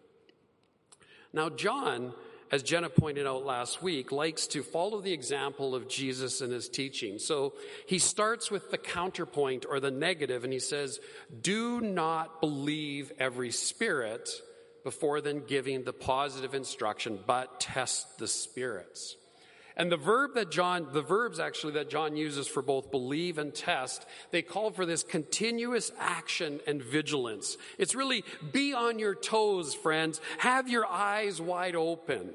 Now, 1.34 1.50
John 1.50 2.14
as 2.50 2.62
Jenna 2.62 2.88
pointed 2.88 3.26
out 3.26 3.44
last 3.44 3.82
week, 3.82 4.12
likes 4.12 4.46
to 4.48 4.62
follow 4.62 5.00
the 5.00 5.12
example 5.12 5.74
of 5.74 5.88
Jesus 5.88 6.40
and 6.40 6.52
his 6.52 6.68
teaching. 6.68 7.18
So 7.18 7.54
he 7.86 7.98
starts 7.98 8.50
with 8.50 8.70
the 8.70 8.78
counterpoint 8.78 9.66
or 9.68 9.80
the 9.80 9.90
negative 9.90 10.44
and 10.44 10.52
he 10.52 10.60
says, 10.60 11.00
do 11.40 11.80
not 11.80 12.40
believe 12.40 13.12
every 13.18 13.50
spirit 13.50 14.30
before 14.84 15.20
then 15.20 15.42
giving 15.46 15.82
the 15.82 15.92
positive 15.92 16.54
instruction, 16.54 17.18
but 17.26 17.58
test 17.58 18.18
the 18.18 18.28
spirits. 18.28 19.16
And 19.76 19.92
the 19.92 19.98
verb 19.98 20.34
that 20.34 20.50
John, 20.50 20.88
the 20.92 21.02
verbs 21.02 21.38
actually 21.38 21.74
that 21.74 21.90
John 21.90 22.16
uses 22.16 22.48
for 22.48 22.62
both 22.62 22.90
believe 22.90 23.36
and 23.36 23.54
test, 23.54 24.06
they 24.30 24.40
call 24.40 24.70
for 24.70 24.86
this 24.86 25.02
continuous 25.02 25.92
action 25.98 26.60
and 26.66 26.82
vigilance. 26.82 27.58
It's 27.76 27.94
really 27.94 28.24
be 28.52 28.72
on 28.72 28.98
your 28.98 29.14
toes, 29.14 29.74
friends. 29.74 30.20
Have 30.38 30.68
your 30.68 30.86
eyes 30.86 31.42
wide 31.42 31.76
open. 31.76 32.30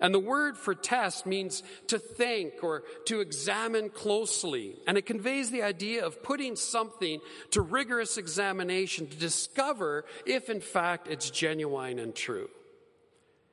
And 0.00 0.12
the 0.12 0.18
word 0.18 0.56
for 0.56 0.74
test 0.74 1.26
means 1.26 1.62
to 1.86 1.98
think 1.98 2.64
or 2.64 2.82
to 3.06 3.20
examine 3.20 3.88
closely. 3.88 4.74
And 4.86 4.98
it 4.98 5.06
conveys 5.06 5.50
the 5.50 5.62
idea 5.62 6.04
of 6.04 6.24
putting 6.24 6.56
something 6.56 7.20
to 7.52 7.60
rigorous 7.60 8.16
examination 8.16 9.06
to 9.06 9.16
discover 9.16 10.04
if 10.26 10.50
in 10.50 10.60
fact 10.60 11.06
it's 11.06 11.30
genuine 11.30 12.00
and 12.00 12.14
true. 12.14 12.48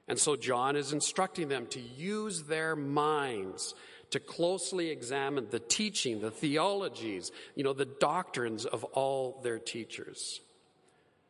And 0.10 0.20
so 0.20 0.36
John 0.36 0.76
is 0.76 0.92
instructing 0.92 1.48
them 1.48 1.68
to 1.68 1.80
use 1.80 2.44
their 2.44 2.76
minds 2.76 3.76
to 4.10 4.20
closely 4.20 4.90
examine 4.90 5.48
the 5.52 5.60
teaching, 5.60 6.20
the 6.20 6.32
theologies, 6.32 7.32
you 7.56 7.64
know, 7.64 7.74
the 7.74 7.86
doctrines 7.86 8.66
of 8.66 8.84
all 8.86 9.40
their 9.44 9.60
teachers. 9.60 10.42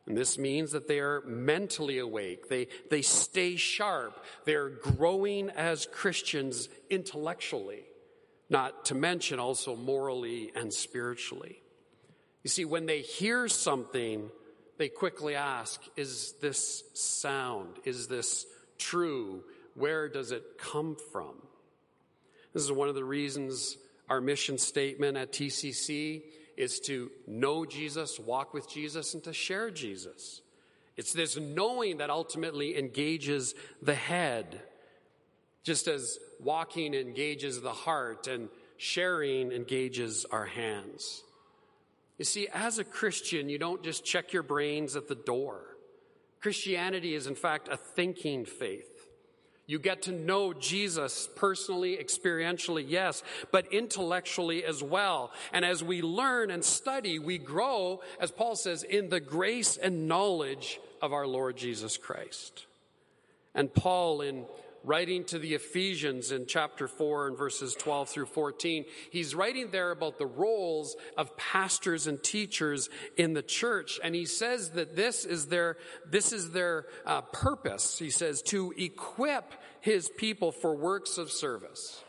And 0.08 0.18
this 0.18 0.38
means 0.38 0.72
that 0.72 0.88
they 0.88 1.00
are 1.00 1.22
mentally 1.26 2.00
awake. 2.00 2.48
They, 2.48 2.68
they 2.90 3.02
stay 3.02 3.58
sharp. 3.58 4.24
They're 4.46 4.70
growing 4.70 5.50
as 5.50 5.86
Christians 5.86 6.70
intellectually, 6.90 7.84
not 8.50 8.86
to 8.86 8.96
mention 8.96 9.40
also 9.40 9.76
morally 9.76 10.52
and 10.56 10.74
spiritually. 10.74 11.62
You 12.44 12.50
see, 12.50 12.64
when 12.64 12.86
they 12.86 13.02
hear 13.02 13.50
something, 13.50 14.32
they 14.78 14.88
quickly 14.88 15.36
ask, 15.36 15.82
is 15.98 16.34
this 16.42 16.86
sound? 16.94 17.76
Is 17.84 18.08
this 18.08 18.46
true? 18.80 19.44
Where 19.76 20.10
does 20.10 20.32
it 20.32 20.58
come 20.58 20.98
from? 21.12 21.36
This 22.54 22.64
is 22.64 22.72
one 22.72 22.90
of 22.90 22.96
the 22.96 23.04
reasons 23.04 23.78
our 24.10 24.20
mission 24.20 24.58
statement 24.58 25.18
at 25.18 25.32
TCC 25.32 26.24
is 26.58 26.80
to 26.82 27.12
know 27.28 27.66
Jesus, 27.66 28.20
walk 28.20 28.54
with 28.54 28.70
Jesus, 28.70 29.14
and 29.14 29.24
to 29.24 29.34
share 29.34 29.70
Jesus. 29.70 30.42
It's 30.98 31.14
this 31.14 31.38
knowing 31.38 31.98
that 31.98 32.10
ultimately 32.10 32.78
engages 32.78 33.56
the 33.82 33.96
head, 33.96 34.62
just 35.64 35.88
as 35.88 36.18
walking 36.42 36.94
engages 36.94 37.62
the 37.62 37.72
heart 37.72 38.28
and 38.28 38.50
sharing 38.76 39.52
engages 39.52 40.26
our 40.26 40.46
hands. 40.46 41.24
You 42.18 42.26
see, 42.26 42.50
as 42.54 42.80
a 42.80 42.84
Christian, 42.84 43.48
you 43.48 43.58
don't 43.58 43.82
just 43.82 44.04
check 44.04 44.34
your 44.34 44.44
brains 44.44 44.98
at 44.98 45.08
the 45.08 45.16
door. 45.16 45.62
Christianity 46.42 47.16
is, 47.16 47.28
in 47.28 47.36
fact, 47.36 47.68
a 47.68 47.78
thinking 47.78 48.46
faith. 48.46 49.08
You 49.70 49.78
get 49.78 50.02
to 50.04 50.12
know 50.12 50.52
Jesus 50.52 51.30
personally, 51.36 51.96
experientially, 51.98 52.86
yes, 52.88 53.22
but 53.52 53.72
intellectually 53.72 54.66
as 54.66 54.82
well. 54.82 55.32
And 55.54 55.64
as 55.64 55.84
we 55.84 56.02
learn 56.02 56.50
and 56.50 56.66
study, 56.66 57.20
we 57.20 57.38
grow, 57.38 58.02
as 58.20 58.32
Paul 58.32 58.56
says, 58.56 58.82
in 58.82 59.10
the 59.10 59.20
grace 59.20 59.78
and 59.78 60.08
knowledge 60.08 60.80
of 61.04 61.14
our 61.14 61.28
Lord 61.28 61.56
Jesus 61.56 61.98
Christ. 61.98 62.66
And 63.54 63.72
Paul, 63.72 64.22
in 64.22 64.46
writing 64.84 65.24
to 65.26 65.40
the 65.40 65.54
Ephesians 65.54 66.32
in 66.32 66.46
chapter 66.46 66.88
4 66.88 67.28
and 67.28 67.38
verses 67.38 67.74
12 67.76 68.10
through 68.10 68.26
14, 68.26 68.86
he's 69.12 69.36
writing 69.36 69.72
there 69.72 69.92
about 69.92 70.18
the 70.18 70.26
roles 70.26 70.96
of 71.18 71.36
pastors 71.38 72.08
and 72.08 72.22
teachers 72.24 72.90
in 73.18 73.34
the 73.34 73.42
church. 73.42 74.00
And 74.04 74.16
he 74.16 74.26
says 74.26 74.72
that 74.72 74.96
this 74.96 75.26
is 75.26 75.48
their, 75.48 75.78
this 76.10 76.32
is 76.34 76.52
their 76.52 76.86
uh, 77.06 77.22
purpose. 77.22 78.00
He 78.00 78.10
says 78.10 78.42
to 78.44 78.74
equip 78.78 79.54
his 79.82 80.10
people 80.18 80.52
for 80.52 80.76
works 80.76 81.18
of 81.18 81.32
service. 81.32 82.04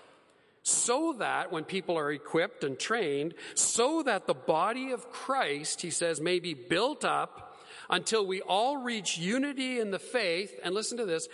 So 0.62 1.15
that 1.19 1.50
when 1.50 1.65
people 1.65 1.99
are 1.99 2.12
equipped 2.12 2.65
and 2.65 2.79
trained, 2.79 3.35
so 3.55 4.03
that 4.03 4.27
the 4.27 4.35
body 4.35 4.93
of 4.93 5.11
Christ, 5.11 5.81
he 5.81 5.91
says, 5.91 6.21
may 6.21 6.39
be 6.39 6.55
built 6.55 7.05
up 7.05 7.50
until 7.89 8.25
we 8.25 8.41
all 8.43 8.77
reach 8.77 9.19
unity 9.19 9.81
in 9.81 9.91
the 9.91 9.99
faith, 9.99 10.59
and 10.62 10.75
listen 10.75 10.99
to 10.99 11.07
this, 11.07 11.29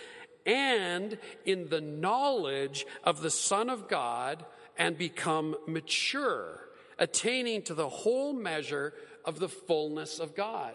and 0.47 1.17
in 1.45 1.69
the 1.69 1.81
knowledge 1.81 2.87
of 3.03 3.21
the 3.21 3.29
Son 3.29 3.69
of 3.69 3.87
God 3.87 4.43
and 4.77 4.97
become 4.97 5.55
mature, 5.67 6.61
attaining 6.97 7.61
to 7.63 7.73
the 7.73 7.89
whole 7.89 8.33
measure 8.33 8.93
of 9.25 9.39
the 9.39 9.49
fullness 9.49 10.19
of 10.19 10.35
God. 10.35 10.73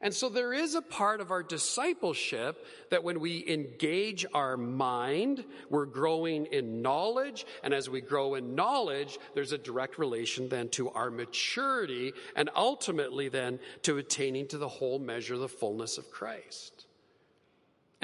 And 0.00 0.14
so 0.14 0.28
there 0.28 0.52
is 0.52 0.74
a 0.74 0.82
part 0.82 1.20
of 1.20 1.30
our 1.30 1.42
discipleship 1.42 2.64
that 2.90 3.02
when 3.02 3.18
we 3.18 3.44
engage 3.48 4.26
our 4.34 4.56
mind, 4.56 5.44
we're 5.70 5.86
growing 5.86 6.46
in 6.46 6.82
knowledge. 6.82 7.46
And 7.64 7.72
as 7.72 7.88
we 7.88 8.02
grow 8.02 8.34
in 8.34 8.54
knowledge, 8.54 9.18
there's 9.34 9.52
a 9.52 9.58
direct 9.58 9.98
relation 9.98 10.50
then 10.50 10.68
to 10.70 10.90
our 10.90 11.10
maturity 11.10 12.12
and 12.36 12.50
ultimately 12.54 13.30
then 13.30 13.58
to 13.82 13.96
attaining 13.96 14.48
to 14.48 14.58
the 14.58 14.68
whole 14.68 14.98
measure 14.98 15.34
of 15.34 15.40
the 15.40 15.48
fullness 15.48 15.96
of 15.96 16.10
Christ. 16.10 16.86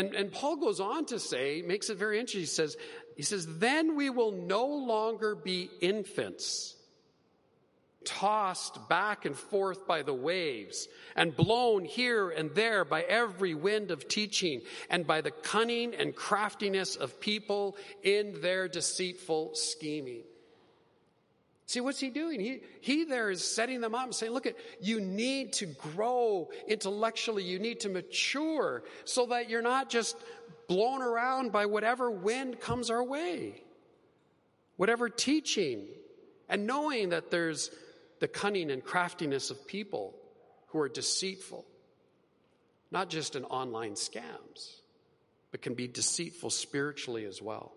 And, 0.02 0.16
and 0.16 0.32
Paul 0.32 0.56
goes 0.56 0.80
on 0.80 1.06
to 1.06 1.20
say, 1.20 1.62
makes 1.64 1.88
it 1.88 1.96
very 1.96 2.18
interesting. 2.18 2.40
He 2.40 2.46
says, 2.46 2.76
he 3.16 3.22
says, 3.22 3.46
then 3.58 3.94
we 3.94 4.10
will 4.10 4.32
no 4.32 4.66
longer 4.66 5.36
be 5.36 5.70
infants, 5.80 6.74
tossed 8.04 8.88
back 8.88 9.26
and 9.26 9.36
forth 9.36 9.86
by 9.86 10.02
the 10.02 10.12
waves, 10.12 10.88
and 11.14 11.36
blown 11.36 11.84
here 11.84 12.30
and 12.30 12.52
there 12.52 12.84
by 12.84 13.02
every 13.02 13.54
wind 13.54 13.92
of 13.92 14.08
teaching, 14.08 14.62
and 14.90 15.06
by 15.06 15.20
the 15.20 15.30
cunning 15.30 15.94
and 15.94 16.16
craftiness 16.16 16.96
of 16.96 17.20
people 17.20 17.76
in 18.02 18.40
their 18.40 18.66
deceitful 18.66 19.54
scheming. 19.54 20.24
See, 21.72 21.80
what's 21.80 22.00
he 22.00 22.10
doing? 22.10 22.38
He, 22.38 22.60
he 22.82 23.04
there 23.04 23.30
is 23.30 23.42
setting 23.42 23.80
them 23.80 23.94
up 23.94 24.04
and 24.04 24.14
saying, 24.14 24.30
look 24.30 24.44
at, 24.44 24.56
you 24.82 25.00
need 25.00 25.54
to 25.54 25.64
grow 25.64 26.50
intellectually. 26.68 27.44
You 27.44 27.58
need 27.58 27.80
to 27.80 27.88
mature 27.88 28.82
so 29.06 29.24
that 29.28 29.48
you're 29.48 29.62
not 29.62 29.88
just 29.88 30.18
blown 30.68 31.00
around 31.00 31.50
by 31.50 31.64
whatever 31.64 32.10
wind 32.10 32.60
comes 32.60 32.90
our 32.90 33.02
way, 33.02 33.62
whatever 34.76 35.08
teaching, 35.08 35.86
and 36.46 36.66
knowing 36.66 37.08
that 37.08 37.30
there's 37.30 37.70
the 38.20 38.28
cunning 38.28 38.70
and 38.70 38.84
craftiness 38.84 39.50
of 39.50 39.66
people 39.66 40.14
who 40.66 40.78
are 40.78 40.90
deceitful, 40.90 41.64
not 42.90 43.08
just 43.08 43.34
in 43.34 43.46
online 43.46 43.94
scams, 43.94 44.76
but 45.50 45.62
can 45.62 45.72
be 45.72 45.88
deceitful 45.88 46.50
spiritually 46.50 47.24
as 47.24 47.40
well. 47.40 47.72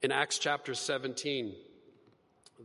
In 0.00 0.12
Acts 0.12 0.38
chapter 0.38 0.74
17, 0.74 1.56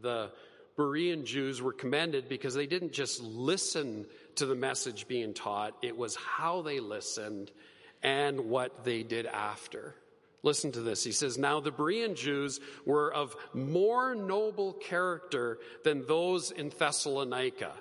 the 0.01 0.31
Berean 0.77 1.25
Jews 1.25 1.61
were 1.61 1.73
commended 1.73 2.29
because 2.29 2.53
they 2.53 2.67
didn't 2.67 2.93
just 2.93 3.21
listen 3.21 4.05
to 4.35 4.45
the 4.45 4.55
message 4.55 5.07
being 5.07 5.33
taught, 5.33 5.75
it 5.81 5.97
was 5.97 6.15
how 6.15 6.61
they 6.61 6.79
listened 6.79 7.51
and 8.01 8.49
what 8.49 8.85
they 8.85 9.03
did 9.03 9.25
after. 9.25 9.95
Listen 10.41 10.71
to 10.71 10.79
this. 10.79 11.03
He 11.03 11.11
says, 11.11 11.37
Now 11.37 11.59
the 11.59 11.71
Berean 11.71 12.15
Jews 12.15 12.61
were 12.85 13.13
of 13.13 13.35
more 13.53 14.15
noble 14.15 14.71
character 14.71 15.59
than 15.83 16.05
those 16.07 16.51
in 16.51 16.69
Thessalonica. 16.69 17.73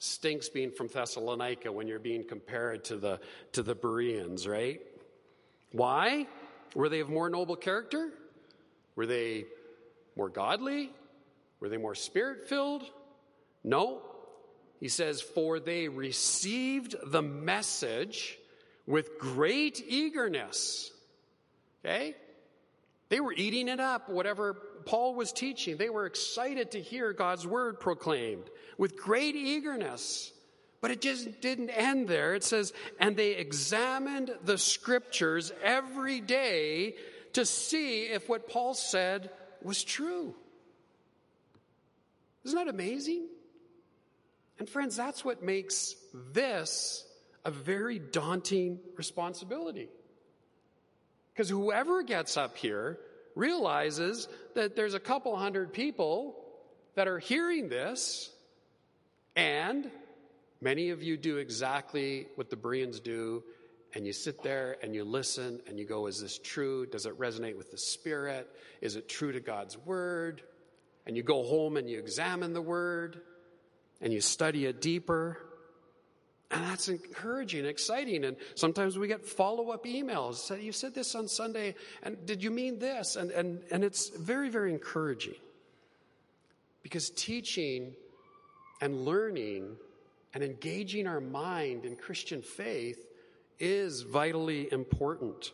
Stinks 0.00 0.48
being 0.48 0.72
from 0.72 0.88
Thessalonica 0.88 1.70
when 1.70 1.86
you're 1.86 1.98
being 2.00 2.24
compared 2.24 2.84
to 2.86 2.96
the, 2.96 3.20
to 3.52 3.62
the 3.62 3.74
Bereans, 3.74 4.48
right? 4.48 4.80
Why? 5.72 6.26
Were 6.74 6.88
they 6.88 7.00
of 7.00 7.10
more 7.10 7.30
noble 7.30 7.54
character? 7.54 8.10
Were 8.96 9.06
they 9.06 9.44
more 10.16 10.30
godly? 10.30 10.90
Were 11.60 11.68
they 11.68 11.76
more 11.76 11.94
spirit 11.94 12.48
filled? 12.48 12.84
No. 13.62 14.02
He 14.80 14.88
says, 14.88 15.20
For 15.20 15.60
they 15.60 15.88
received 15.88 16.96
the 17.04 17.22
message 17.22 18.38
with 18.86 19.18
great 19.18 19.82
eagerness. 19.86 20.90
Okay? 21.84 22.16
They 23.10 23.20
were 23.20 23.32
eating 23.32 23.68
it 23.68 23.80
up, 23.80 24.08
whatever 24.08 24.54
Paul 24.86 25.14
was 25.14 25.32
teaching. 25.32 25.76
They 25.76 25.90
were 25.90 26.06
excited 26.06 26.72
to 26.72 26.80
hear 26.80 27.12
God's 27.12 27.46
word 27.46 27.80
proclaimed 27.80 28.48
with 28.78 28.96
great 28.96 29.36
eagerness. 29.36 30.32
But 30.80 30.90
it 30.90 31.02
just 31.02 31.42
didn't 31.42 31.70
end 31.70 32.08
there. 32.08 32.34
It 32.34 32.44
says, 32.44 32.72
and 32.98 33.16
they 33.16 33.32
examined 33.32 34.30
the 34.44 34.56
scriptures 34.56 35.52
every 35.62 36.20
day 36.20 36.94
to 37.34 37.44
see 37.44 38.04
if 38.04 38.28
what 38.28 38.48
Paul 38.48 38.72
said 38.72 39.30
was 39.62 39.84
true. 39.84 40.34
Isn't 42.44 42.58
that 42.58 42.68
amazing? 42.68 43.26
And 44.58 44.68
friends, 44.68 44.96
that's 44.96 45.24
what 45.24 45.42
makes 45.42 45.94
this 46.32 47.06
a 47.44 47.50
very 47.50 47.98
daunting 47.98 48.78
responsibility. 48.96 49.88
Because 51.32 51.48
whoever 51.48 52.02
gets 52.02 52.36
up 52.36 52.56
here 52.56 52.98
realizes 53.34 54.28
that 54.54 54.76
there's 54.76 54.94
a 54.94 55.00
couple 55.00 55.36
hundred 55.36 55.72
people 55.72 56.36
that 56.94 57.08
are 57.08 57.18
hearing 57.18 57.68
this, 57.68 58.30
and 59.36 59.90
many 60.60 60.90
of 60.90 61.02
you 61.02 61.16
do 61.16 61.38
exactly 61.38 62.26
what 62.34 62.50
the 62.50 62.56
Bereans 62.56 63.00
do, 63.00 63.42
and 63.94 64.06
you 64.06 64.12
sit 64.12 64.42
there 64.42 64.76
and 64.82 64.94
you 64.94 65.04
listen 65.04 65.60
and 65.66 65.78
you 65.78 65.86
go, 65.86 66.06
Is 66.06 66.20
this 66.20 66.38
true? 66.38 66.86
Does 66.86 67.06
it 67.06 67.18
resonate 67.18 67.56
with 67.56 67.70
the 67.70 67.78
Spirit? 67.78 68.48
Is 68.80 68.96
it 68.96 69.08
true 69.08 69.32
to 69.32 69.40
God's 69.40 69.78
Word? 69.78 70.42
And 71.10 71.16
you 71.16 71.24
go 71.24 71.42
home 71.42 71.76
and 71.76 71.90
you 71.90 71.98
examine 71.98 72.52
the 72.52 72.62
word 72.62 73.20
and 74.00 74.12
you 74.12 74.20
study 74.20 74.66
it 74.66 74.80
deeper. 74.80 75.38
And 76.52 76.62
that's 76.62 76.88
encouraging, 76.88 77.64
exciting. 77.64 78.24
And 78.24 78.36
sometimes 78.54 78.96
we 78.96 79.08
get 79.08 79.26
follow 79.26 79.70
up 79.70 79.86
emails. 79.86 80.62
You 80.62 80.70
said 80.70 80.94
this 80.94 81.16
on 81.16 81.26
Sunday, 81.26 81.74
and 82.04 82.24
did 82.26 82.44
you 82.44 82.52
mean 82.52 82.78
this? 82.78 83.16
And, 83.16 83.32
and, 83.32 83.60
and 83.72 83.82
it's 83.82 84.10
very, 84.10 84.50
very 84.50 84.72
encouraging. 84.72 85.34
Because 86.84 87.10
teaching 87.10 87.92
and 88.80 89.04
learning 89.04 89.74
and 90.32 90.44
engaging 90.44 91.08
our 91.08 91.20
mind 91.20 91.86
in 91.86 91.96
Christian 91.96 92.40
faith 92.40 93.04
is 93.58 94.02
vitally 94.02 94.72
important. 94.72 95.50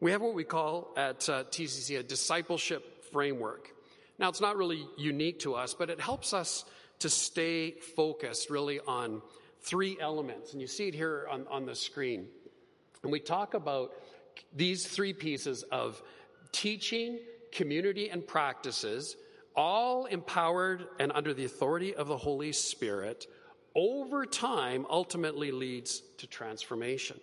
We 0.00 0.10
have 0.10 0.20
what 0.20 0.34
we 0.34 0.44
call 0.44 0.92
at 0.98 1.26
uh, 1.30 1.44
TCC 1.44 1.98
a 1.98 2.02
discipleship 2.02 3.10
framework. 3.10 3.70
Now, 4.18 4.28
it's 4.28 4.40
not 4.40 4.56
really 4.56 4.86
unique 4.96 5.40
to 5.40 5.54
us, 5.54 5.74
but 5.74 5.90
it 5.90 6.00
helps 6.00 6.32
us 6.32 6.64
to 7.00 7.10
stay 7.10 7.72
focused 7.72 8.48
really 8.50 8.80
on 8.80 9.20
three 9.60 9.98
elements. 10.00 10.52
And 10.52 10.60
you 10.60 10.66
see 10.66 10.88
it 10.88 10.94
here 10.94 11.26
on, 11.30 11.46
on 11.48 11.66
the 11.66 11.74
screen. 11.74 12.26
And 13.02 13.12
we 13.12 13.20
talk 13.20 13.54
about 13.54 13.92
these 14.54 14.86
three 14.86 15.12
pieces 15.12 15.62
of 15.64 16.00
teaching, 16.52 17.18
community, 17.52 18.08
and 18.08 18.26
practices, 18.26 19.16
all 19.54 20.06
empowered 20.06 20.86
and 20.98 21.12
under 21.14 21.34
the 21.34 21.44
authority 21.44 21.94
of 21.94 22.08
the 22.08 22.16
Holy 22.16 22.52
Spirit, 22.52 23.26
over 23.74 24.24
time 24.24 24.86
ultimately 24.88 25.50
leads 25.50 26.00
to 26.18 26.26
transformation. 26.26 27.20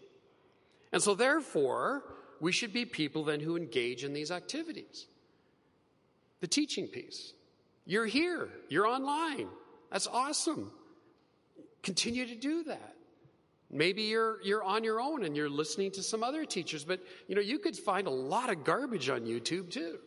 And 0.92 1.02
so, 1.02 1.16
therefore, 1.16 2.04
we 2.40 2.52
should 2.52 2.74
be 2.74 2.86
people 2.86 3.24
then 3.24 3.40
who 3.40 3.58
engage 3.58 4.04
in 4.04 4.14
these 4.14 4.30
activities 4.30 5.08
the 6.44 6.48
teaching 6.48 6.88
piece. 6.88 7.32
You're 7.86 8.06
here, 8.06 8.50
you're 8.68 8.86
online. 8.86 9.48
That's 9.90 10.08
awesome. 10.08 10.74
Continue 11.84 12.26
to 12.26 12.36
do 12.36 12.66
that. 12.66 12.96
Maybe 13.72 14.02
you're, 14.02 14.42
you're 14.44 14.62
on 14.62 14.84
your 14.84 15.00
own 15.00 15.24
and 15.24 15.38
you're 15.38 15.50
listening 15.50 15.92
to 15.92 16.04
some 16.04 16.22
other 16.22 16.44
teachers, 16.44 16.84
but 16.84 17.00
you 17.30 17.36
know, 17.36 17.42
you 17.42 17.60
could 17.60 17.78
find 17.78 18.08
a 18.08 18.12
lot 18.12 18.50
of 18.50 18.66
garbage 18.66 19.08
on 19.10 19.22
YouTube 19.22 19.70
too. 19.70 20.00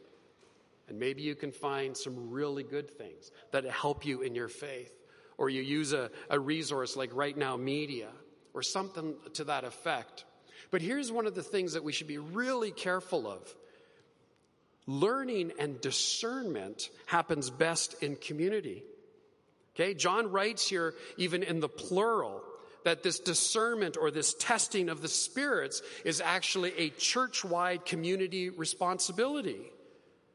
And 0.91 0.99
maybe 0.99 1.23
you 1.23 1.35
can 1.35 1.53
find 1.53 1.97
some 1.97 2.31
really 2.31 2.65
good 2.65 2.91
things 2.91 3.31
that 3.53 3.65
help 3.65 4.05
you 4.05 4.21
in 4.21 4.35
your 4.35 4.49
faith. 4.49 4.93
Or 5.39 5.49
you 5.49 5.63
use 5.63 5.95
a, 5.95 6.11
a 6.29 6.39
resource 6.39 6.97
like 6.97 7.13
Right 7.15 7.37
Now 7.37 7.57
Media 7.57 8.11
or 8.53 8.63
something 8.63 9.15
to 9.33 9.45
that 9.45 9.65
effect. 9.65 10.27
But 10.71 10.83
here's 10.83 11.11
one 11.11 11.27
of 11.27 11.35
the 11.35 11.43
things 11.43 11.73
that 11.73 11.83
we 11.83 11.93
should 11.93 12.09
be 12.09 12.19
really 12.19 12.73
careful 12.73 13.27
of 13.27 13.55
learning 14.87 15.53
and 15.59 15.81
discernment 15.81 16.91
happens 17.07 17.51
best 17.51 18.03
in 18.03 18.17
community. 18.17 18.85
Okay, 19.75 19.95
John 19.95 20.31
writes 20.31 20.67
here, 20.69 20.95
even 21.17 21.43
in 21.43 21.61
the 21.61 21.69
plural, 21.69 22.43
that 22.85 23.03
this 23.03 23.19
discernment 23.19 23.97
or 24.01 24.11
this 24.11 24.33
testing 24.35 24.89
of 24.89 25.03
the 25.03 25.09
spirits 25.09 25.83
is 26.05 26.21
actually 26.21 26.73
a 26.79 26.89
church 26.91 27.45
wide 27.45 27.85
community 27.85 28.49
responsibility, 28.49 29.71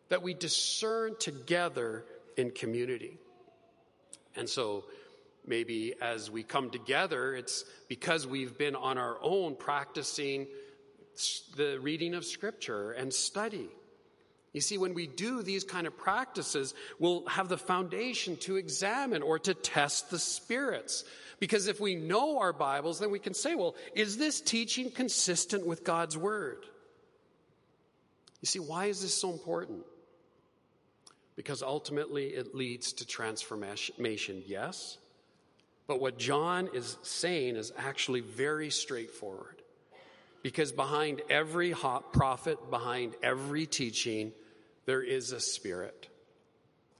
that 0.10 0.22
we 0.22 0.34
discern 0.34 1.16
together 1.18 2.04
in 2.36 2.52
community. 2.52 3.18
And 4.36 4.48
so, 4.48 4.84
maybe 5.48 5.96
as 6.02 6.30
we 6.30 6.44
come 6.44 6.70
together, 6.70 7.34
it's 7.34 7.66
because 7.88 8.28
we've 8.28 8.58
been 8.58 8.76
on 8.76 8.98
our 8.98 9.18
own 9.22 9.56
practicing 9.56 10.48
the 11.56 11.80
reading 11.82 12.14
of 12.14 12.26
Scripture 12.26 12.92
and 12.92 13.14
study. 13.14 13.70
You 14.54 14.62
see, 14.62 14.78
when 14.78 14.94
we 14.94 15.08
do 15.08 15.44
these 15.44 15.64
kind 15.64 15.88
of 15.88 15.98
practices, 15.98 16.74
we'll 17.00 17.26
have 17.28 17.48
the 17.48 17.58
foundation 17.58 18.36
to 18.38 18.58
examine 18.58 19.22
or 19.22 19.40
to 19.40 19.54
test 19.54 20.10
the 20.10 20.20
spirits. 20.20 21.06
Because 21.40 21.68
if 21.68 21.80
we 21.80 21.96
know 21.96 22.40
our 22.40 22.52
Bibles, 22.52 23.00
then 23.00 23.12
we 23.12 23.20
can 23.20 23.34
say, 23.34 23.56
well, 23.56 23.76
is 23.96 24.18
this 24.18 24.42
teaching 24.42 24.92
consistent 24.92 25.66
with 25.66 25.84
God's 25.84 26.18
Word? 26.18 26.66
You 28.42 28.46
see, 28.48 28.60
why 28.60 28.88
is 28.88 29.02
this 29.02 29.14
so 29.14 29.32
important? 29.32 29.86
Because 31.36 31.64
ultimately 31.64 32.28
it 32.28 32.54
leads 32.54 32.94
to 32.94 33.08
transformation, 33.08 34.44
yes. 34.46 34.98
But 35.88 36.02
what 36.02 36.18
John 36.18 36.70
is 36.74 36.98
saying 37.04 37.56
is 37.56 37.72
actually 37.78 38.20
very 38.20 38.70
straightforward. 38.70 39.62
Because 40.44 40.72
behind 40.72 41.22
every 41.30 41.74
prophet, 42.12 42.70
behind 42.70 43.16
every 43.24 43.66
teaching, 43.66 44.34
there 44.86 45.02
is 45.02 45.32
a 45.32 45.40
spirit, 45.40 46.08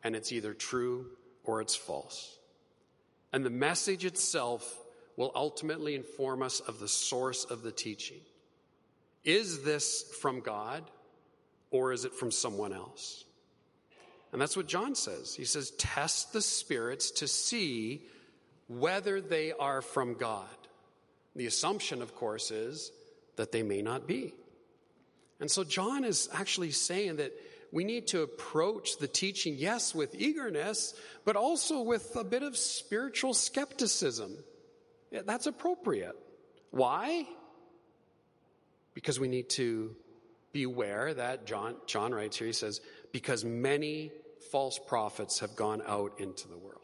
and 0.04 0.16
it's 0.16 0.32
either 0.32 0.54
true 0.54 1.08
or 1.44 1.62
it's 1.62 1.76
false. 1.76 2.38
And 3.34 3.46
the 3.46 3.50
message 3.50 4.06
itself 4.06 4.78
will 5.18 5.32
ultimately 5.36 5.96
inform 5.96 6.42
us 6.42 6.60
of 6.60 6.80
the 6.80 6.88
source 6.88 7.46
of 7.46 7.64
the 7.64 7.72
teaching. 7.72 8.20
Is 9.24 9.64
this 9.64 10.04
from 10.22 10.42
God 10.42 10.84
or 11.70 11.94
is 11.94 12.06
it 12.06 12.14
from 12.14 12.32
someone 12.32 12.74
else? 12.74 13.24
And 14.32 14.42
that's 14.42 14.56
what 14.56 14.68
John 14.68 14.96
says. 14.96 15.36
He 15.36 15.46
says, 15.46 15.72
test 15.72 16.34
the 16.34 16.42
spirits 16.42 17.12
to 17.12 17.28
see 17.28 18.04
whether 18.68 19.20
they 19.20 19.52
are 19.52 19.82
from 19.82 20.16
God. 20.16 20.48
The 21.36 21.46
assumption, 21.46 22.02
of 22.02 22.16
course, 22.16 22.52
is 22.52 22.92
that 23.36 23.52
they 23.52 23.64
may 23.64 23.82
not 23.82 24.08
be. 24.08 24.34
And 25.40 25.52
so 25.52 25.64
John 25.64 26.04
is 26.04 26.30
actually 26.34 26.72
saying 26.72 27.18
that 27.18 27.34
we 27.72 27.84
need 27.84 28.08
to 28.08 28.22
approach 28.22 28.98
the 28.98 29.08
teaching, 29.08 29.56
yes, 29.58 29.96
with 29.96 30.14
eagerness, 30.16 30.94
but 31.24 31.36
also 31.36 31.82
with 31.82 32.16
a 32.16 32.24
bit 32.24 32.44
of 32.44 32.58
spiritual 32.58 33.34
skepticism. 33.34 34.36
That's 35.12 35.46
appropriate. 35.46 36.16
Why? 36.72 37.28
Because 38.94 39.20
we 39.20 39.28
need 39.28 39.50
to 39.52 39.96
beware 40.52 41.14
that 41.14 41.46
John, 41.46 41.76
John 41.86 42.14
writes 42.14 42.38
here, 42.38 42.48
he 42.48 42.54
says, 42.54 42.82
because 43.14 43.46
many 43.46 44.12
false 44.52 44.78
prophets 44.78 45.40
have 45.40 45.56
gone 45.56 45.82
out 45.88 46.20
into 46.20 46.50
the 46.50 46.58
world. 46.58 46.82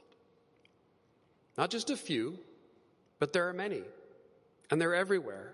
Not 1.57 1.69
just 1.69 1.89
a 1.89 1.97
few, 1.97 2.39
but 3.19 3.33
there 3.33 3.49
are 3.49 3.53
many, 3.53 3.81
and 4.69 4.79
they're 4.79 4.95
everywhere. 4.95 5.53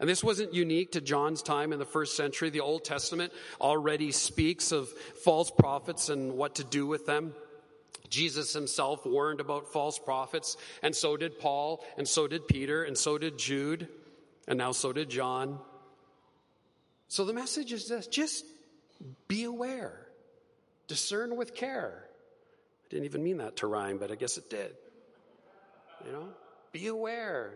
And 0.00 0.08
this 0.08 0.24
wasn't 0.24 0.54
unique 0.54 0.92
to 0.92 1.00
John's 1.00 1.42
time 1.42 1.72
in 1.72 1.78
the 1.78 1.84
first 1.84 2.16
century. 2.16 2.50
The 2.50 2.60
Old 2.60 2.84
Testament 2.84 3.32
already 3.60 4.10
speaks 4.10 4.72
of 4.72 4.88
false 5.22 5.50
prophets 5.50 6.08
and 6.08 6.32
what 6.32 6.56
to 6.56 6.64
do 6.64 6.86
with 6.86 7.06
them. 7.06 7.34
Jesus 8.10 8.52
himself 8.52 9.06
warned 9.06 9.40
about 9.40 9.72
false 9.72 9.98
prophets, 9.98 10.56
and 10.82 10.94
so 10.94 11.16
did 11.16 11.38
Paul, 11.38 11.84
and 11.96 12.06
so 12.06 12.28
did 12.28 12.46
Peter, 12.46 12.84
and 12.84 12.96
so 12.96 13.18
did 13.18 13.38
Jude, 13.38 13.88
and 14.46 14.58
now 14.58 14.72
so 14.72 14.92
did 14.92 15.08
John. 15.08 15.58
So 17.08 17.24
the 17.24 17.32
message 17.32 17.72
is 17.72 17.88
this 17.88 18.06
just 18.06 18.44
be 19.26 19.44
aware, 19.44 20.06
discern 20.86 21.36
with 21.36 21.54
care. 21.54 22.04
I 22.84 22.86
didn't 22.90 23.06
even 23.06 23.24
mean 23.24 23.38
that 23.38 23.56
to 23.56 23.66
rhyme, 23.66 23.98
but 23.98 24.12
I 24.12 24.16
guess 24.16 24.38
it 24.38 24.50
did. 24.50 24.72
You 26.06 26.12
know, 26.12 26.28
be 26.72 26.88
aware, 26.88 27.54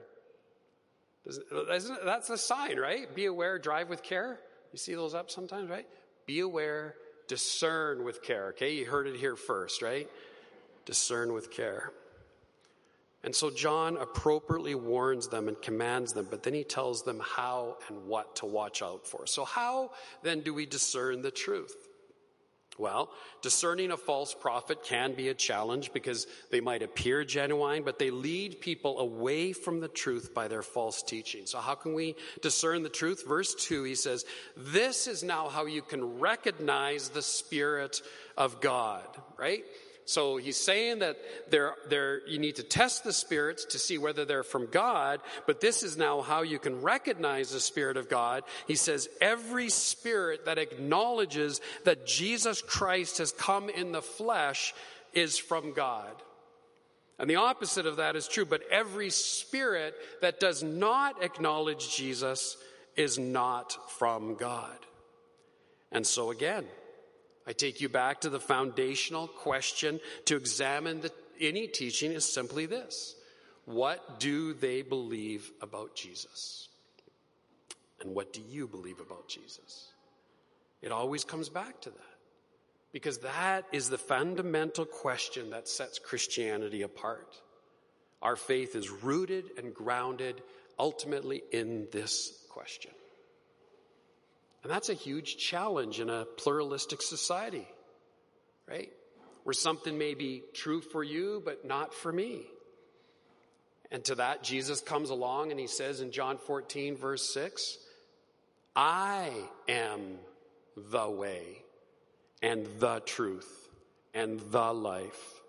isn't, 1.28 2.04
that's 2.04 2.30
a 2.30 2.38
sign, 2.38 2.78
right? 2.78 3.14
Be 3.14 3.26
aware, 3.26 3.58
drive 3.58 3.88
with 3.88 4.02
care. 4.02 4.40
You 4.72 4.78
see 4.78 4.94
those 4.94 5.14
up 5.14 5.30
sometimes, 5.30 5.70
right? 5.70 5.86
Be 6.26 6.40
aware, 6.40 6.94
discern 7.26 8.04
with 8.04 8.22
care. 8.22 8.48
Okay, 8.48 8.74
you 8.74 8.86
heard 8.86 9.06
it 9.06 9.16
here 9.16 9.36
first, 9.36 9.82
right? 9.82 10.08
Discern 10.84 11.32
with 11.32 11.50
care. 11.50 11.92
And 13.24 13.34
so 13.34 13.50
John 13.50 13.96
appropriately 13.96 14.74
warns 14.74 15.28
them 15.28 15.48
and 15.48 15.60
commands 15.60 16.12
them, 16.12 16.28
but 16.30 16.42
then 16.42 16.54
he 16.54 16.64
tells 16.64 17.02
them 17.02 17.20
how 17.22 17.78
and 17.88 18.06
what 18.06 18.36
to 18.36 18.46
watch 18.46 18.80
out 18.80 19.06
for. 19.06 19.26
So, 19.26 19.44
how 19.44 19.90
then 20.22 20.40
do 20.40 20.54
we 20.54 20.66
discern 20.66 21.22
the 21.22 21.32
truth? 21.32 21.87
Well, 22.78 23.10
discerning 23.42 23.90
a 23.90 23.96
false 23.96 24.34
prophet 24.34 24.84
can 24.84 25.14
be 25.14 25.28
a 25.28 25.34
challenge 25.34 25.92
because 25.92 26.28
they 26.50 26.60
might 26.60 26.82
appear 26.82 27.24
genuine, 27.24 27.82
but 27.82 27.98
they 27.98 28.10
lead 28.10 28.60
people 28.60 29.00
away 29.00 29.52
from 29.52 29.80
the 29.80 29.88
truth 29.88 30.32
by 30.32 30.46
their 30.46 30.62
false 30.62 31.02
teaching. 31.02 31.46
So 31.46 31.58
how 31.58 31.74
can 31.74 31.94
we 31.94 32.14
discern 32.40 32.84
the 32.84 32.88
truth? 32.88 33.26
Verse 33.26 33.54
2, 33.56 33.82
he 33.82 33.96
says, 33.96 34.24
This 34.56 35.08
is 35.08 35.24
now 35.24 35.48
how 35.48 35.66
you 35.66 35.82
can 35.82 36.20
recognize 36.20 37.08
the 37.08 37.22
Spirit 37.22 38.00
of 38.36 38.60
God, 38.60 39.06
right? 39.36 39.64
So 40.08 40.38
he's 40.38 40.56
saying 40.56 41.00
that 41.00 41.18
they're, 41.50 41.74
they're, 41.90 42.26
you 42.26 42.38
need 42.38 42.56
to 42.56 42.62
test 42.62 43.04
the 43.04 43.12
spirits 43.12 43.66
to 43.66 43.78
see 43.78 43.98
whether 43.98 44.24
they're 44.24 44.42
from 44.42 44.64
God, 44.64 45.20
but 45.46 45.60
this 45.60 45.82
is 45.82 45.98
now 45.98 46.22
how 46.22 46.40
you 46.40 46.58
can 46.58 46.80
recognize 46.80 47.50
the 47.50 47.60
Spirit 47.60 47.98
of 47.98 48.08
God. 48.08 48.44
He 48.66 48.74
says, 48.74 49.06
every 49.20 49.68
spirit 49.68 50.46
that 50.46 50.56
acknowledges 50.56 51.60
that 51.84 52.06
Jesus 52.06 52.62
Christ 52.62 53.18
has 53.18 53.32
come 53.32 53.68
in 53.68 53.92
the 53.92 54.00
flesh 54.00 54.72
is 55.12 55.36
from 55.36 55.74
God. 55.74 56.14
And 57.18 57.28
the 57.28 57.36
opposite 57.36 57.84
of 57.84 57.96
that 57.96 58.16
is 58.16 58.26
true, 58.26 58.46
but 58.46 58.62
every 58.70 59.10
spirit 59.10 59.94
that 60.22 60.40
does 60.40 60.62
not 60.62 61.22
acknowledge 61.22 61.94
Jesus 61.94 62.56
is 62.96 63.18
not 63.18 63.76
from 63.98 64.36
God. 64.36 64.78
And 65.92 66.06
so 66.06 66.30
again, 66.30 66.64
I 67.48 67.52
take 67.52 67.80
you 67.80 67.88
back 67.88 68.20
to 68.20 68.28
the 68.28 68.38
foundational 68.38 69.26
question 69.26 70.00
to 70.26 70.36
examine 70.36 71.00
the, 71.00 71.10
any 71.40 71.66
teaching 71.66 72.12
is 72.12 72.30
simply 72.30 72.66
this 72.66 73.16
What 73.64 74.20
do 74.20 74.52
they 74.52 74.82
believe 74.82 75.50
about 75.62 75.96
Jesus? 75.96 76.68
And 78.02 78.14
what 78.14 78.34
do 78.34 78.42
you 78.48 78.68
believe 78.68 79.00
about 79.00 79.28
Jesus? 79.28 79.88
It 80.82 80.92
always 80.92 81.24
comes 81.24 81.48
back 81.48 81.80
to 81.80 81.90
that. 81.90 81.98
Because 82.92 83.18
that 83.18 83.64
is 83.72 83.88
the 83.88 83.98
fundamental 83.98 84.84
question 84.84 85.50
that 85.50 85.68
sets 85.68 85.98
Christianity 85.98 86.82
apart. 86.82 87.34
Our 88.22 88.36
faith 88.36 88.76
is 88.76 88.90
rooted 88.90 89.44
and 89.56 89.74
grounded 89.74 90.42
ultimately 90.78 91.42
in 91.50 91.88
this 91.92 92.44
question. 92.50 92.92
And 94.62 94.72
that's 94.72 94.88
a 94.88 94.94
huge 94.94 95.36
challenge 95.36 96.00
in 96.00 96.10
a 96.10 96.24
pluralistic 96.24 97.02
society, 97.02 97.66
right? 98.68 98.92
Where 99.44 99.54
something 99.54 99.96
may 99.96 100.14
be 100.14 100.42
true 100.52 100.80
for 100.80 101.02
you, 101.02 101.42
but 101.44 101.64
not 101.64 101.94
for 101.94 102.12
me. 102.12 102.46
And 103.90 104.04
to 104.04 104.16
that, 104.16 104.42
Jesus 104.42 104.80
comes 104.80 105.10
along 105.10 105.50
and 105.50 105.58
he 105.58 105.66
says 105.66 106.00
in 106.00 106.10
John 106.10 106.38
14, 106.38 106.96
verse 106.96 107.32
6, 107.32 107.78
I 108.76 109.30
am 109.68 110.18
the 110.76 111.08
way 111.08 111.62
and 112.42 112.66
the 112.78 113.00
truth 113.00 113.68
and 114.12 114.40
the 114.40 114.72
life. 114.72 115.40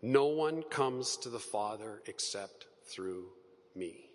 No 0.00 0.26
one 0.26 0.62
comes 0.62 1.16
to 1.18 1.28
the 1.28 1.38
Father 1.38 2.02
except 2.06 2.66
through 2.86 3.26
me. 3.74 4.05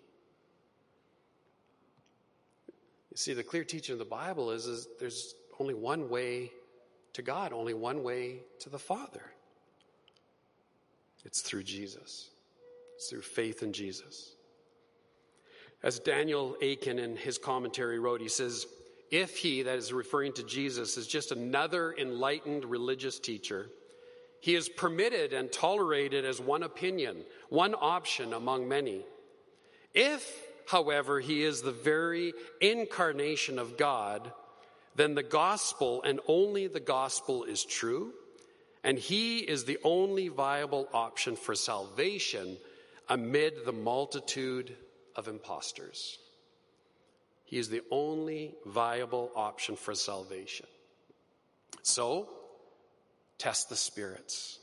You 3.12 3.18
see, 3.18 3.34
the 3.34 3.42
clear 3.42 3.62
teaching 3.62 3.92
of 3.92 3.98
the 3.98 4.06
Bible 4.06 4.52
is, 4.52 4.64
is 4.64 4.88
there's 4.98 5.34
only 5.60 5.74
one 5.74 6.08
way 6.08 6.50
to 7.12 7.20
God, 7.20 7.52
only 7.52 7.74
one 7.74 8.02
way 8.02 8.38
to 8.60 8.70
the 8.70 8.78
Father. 8.78 9.20
It's 11.22 11.42
through 11.42 11.64
Jesus, 11.64 12.30
it's 12.96 13.10
through 13.10 13.20
faith 13.20 13.62
in 13.62 13.74
Jesus. 13.74 14.32
As 15.82 15.98
Daniel 15.98 16.56
Akin 16.62 16.98
in 16.98 17.18
his 17.18 17.36
commentary 17.36 17.98
wrote, 17.98 18.22
he 18.22 18.30
says, 18.30 18.66
if 19.10 19.36
he, 19.36 19.60
that 19.60 19.76
is 19.76 19.92
referring 19.92 20.32
to 20.32 20.42
Jesus, 20.42 20.96
is 20.96 21.06
just 21.06 21.32
another 21.32 21.94
enlightened 21.98 22.64
religious 22.64 23.18
teacher, 23.18 23.68
he 24.40 24.54
is 24.54 24.70
permitted 24.70 25.34
and 25.34 25.52
tolerated 25.52 26.24
as 26.24 26.40
one 26.40 26.62
opinion, 26.62 27.18
one 27.50 27.74
option 27.78 28.32
among 28.32 28.66
many. 28.66 29.04
If 29.92 30.34
however, 30.66 31.20
he 31.20 31.42
is 31.42 31.62
the 31.62 31.72
very 31.72 32.32
incarnation 32.60 33.58
of 33.58 33.76
God, 33.76 34.32
then 34.94 35.14
the 35.14 35.22
gospel 35.22 36.02
and 36.02 36.20
only 36.26 36.66
the 36.66 36.80
gospel 36.80 37.44
is 37.44 37.64
true, 37.64 38.12
and 38.84 38.98
he 38.98 39.38
is 39.38 39.64
the 39.64 39.78
only 39.84 40.28
viable 40.28 40.88
option 40.92 41.36
for 41.36 41.54
salvation 41.54 42.56
amid 43.08 43.64
the 43.64 43.72
multitude 43.72 44.74
of 45.16 45.28
impostors. 45.28 46.18
He 47.44 47.58
is 47.58 47.68
the 47.68 47.82
only 47.90 48.54
viable 48.64 49.30
option 49.36 49.76
for 49.76 49.94
salvation. 49.94 50.66
So, 51.82 52.28
test 53.38 53.68
the 53.68 53.76
spirits. 53.76 54.58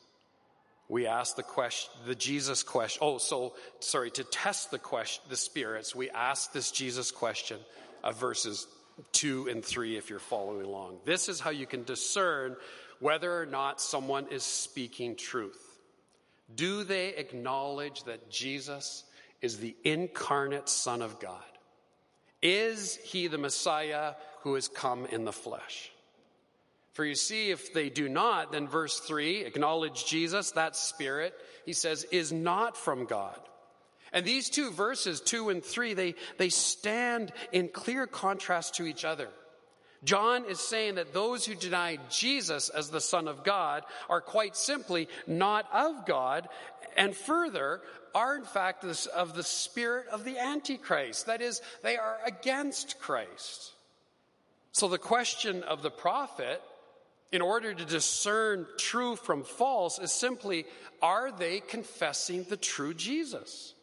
We 0.90 1.06
ask 1.06 1.36
the 1.36 1.44
question, 1.44 1.92
the 2.08 2.16
Jesus 2.16 2.64
question. 2.64 3.00
Oh, 3.04 3.20
so 3.20 3.54
sorry, 3.80 4.10
to 4.12 4.24
test 4.24 4.72
the 4.72 4.80
question, 4.80 5.24
the 5.30 5.38
spirits, 5.38 5.96
we 5.96 6.10
ask 6.10 6.52
this 6.52 6.72
Jesus 6.72 7.12
question 7.12 7.60
of 8.04 8.20
verses 8.20 8.68
two 9.12 9.48
and 9.48 9.64
three 9.64 9.98
if 9.98 10.10
you're 10.10 10.20
following 10.20 10.66
along. 10.66 10.98
This 11.06 11.30
is 11.30 11.40
how 11.40 11.52
you 11.52 11.68
can 11.68 11.84
discern 11.84 12.56
whether 13.00 13.40
or 13.40 13.46
not 13.46 13.80
someone 13.80 14.28
is 14.32 14.44
speaking 14.44 15.16
truth. 15.16 15.80
Do 16.54 16.84
they 16.84 17.10
acknowledge 17.10 18.04
that 18.06 18.32
Jesus 18.32 19.04
is 19.42 19.60
the 19.60 19.76
incarnate 19.84 20.68
Son 20.68 21.04
of 21.04 21.20
God? 21.20 21.44
Is 22.42 22.96
he 22.96 23.28
the 23.28 23.38
Messiah 23.38 24.16
who 24.42 24.56
has 24.56 24.68
come 24.68 25.06
in 25.06 25.24
the 25.24 25.32
flesh? 25.32 25.92
For 27.00 27.06
you 27.06 27.16
see, 27.16 27.50
if 27.50 27.74
they 27.74 27.88
do 27.88 28.10
not, 28.10 28.52
then 28.52 28.68
verse 28.68 29.00
3 29.00 29.46
acknowledge 29.46 30.06
Jesus, 30.06 30.52
that 30.52 30.76
spirit, 30.76 31.34
he 31.66 31.72
says, 31.72 32.04
is 32.12 32.34
not 32.34 32.76
from 32.76 33.06
God. 33.06 33.40
And 34.12 34.26
these 34.26 34.50
two 34.50 34.70
verses, 34.70 35.22
2 35.22 35.48
and 35.48 35.64
3, 35.64 35.94
they, 35.94 36.16
they 36.38 36.50
stand 36.50 37.32
in 37.54 37.70
clear 37.70 38.06
contrast 38.06 38.76
to 38.76 38.86
each 38.86 39.06
other. 39.06 39.30
John 40.04 40.44
is 40.44 40.60
saying 40.60 40.96
that 40.96 41.14
those 41.14 41.46
who 41.46 41.56
deny 41.56 42.00
Jesus 42.10 42.68
as 42.68 42.90
the 42.90 43.00
Son 43.00 43.30
of 43.30 43.46
God 43.46 43.86
are 44.10 44.20
quite 44.20 44.58
simply 44.58 45.08
not 45.26 45.70
of 45.72 46.06
God, 46.06 46.50
and 46.98 47.16
further, 47.16 47.80
are 48.14 48.36
in 48.36 48.44
fact 48.44 48.84
of 48.84 49.36
the 49.36 49.44
spirit 49.44 50.08
of 50.10 50.26
the 50.26 50.38
Antichrist. 50.38 51.28
That 51.28 51.42
is, 51.42 51.62
they 51.82 51.96
are 51.96 52.18
against 52.26 53.00
Christ. 53.00 53.72
So 54.74 54.90
the 54.90 54.98
question 54.98 55.64
of 55.64 55.82
the 55.82 55.92
prophet, 55.92 56.62
in 57.32 57.42
order 57.42 57.74
to 57.74 57.86
discern 57.86 58.66
true 58.78 59.16
from 59.16 59.44
false, 59.44 60.00
is 60.00 60.12
simply 60.12 60.66
are 61.02 61.32
they 61.32 61.60
confessing 61.60 62.44
the 62.50 62.58
true 62.58 62.94
Jesus? 62.94 63.74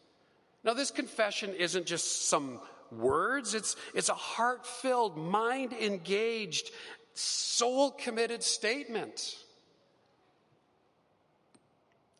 Now, 0.65 0.75
this 0.75 0.91
confession 0.91 1.55
isn't 1.55 1.87
just 1.87 2.29
some 2.29 2.61
words, 2.91 3.55
it's, 3.55 3.77
it's 3.95 4.09
a 4.09 4.15
heart 4.15 4.67
filled, 4.67 5.17
mind 5.17 5.73
engaged, 5.73 6.71
soul 7.15 7.93
committed 7.93 8.43
statement. 8.43 9.37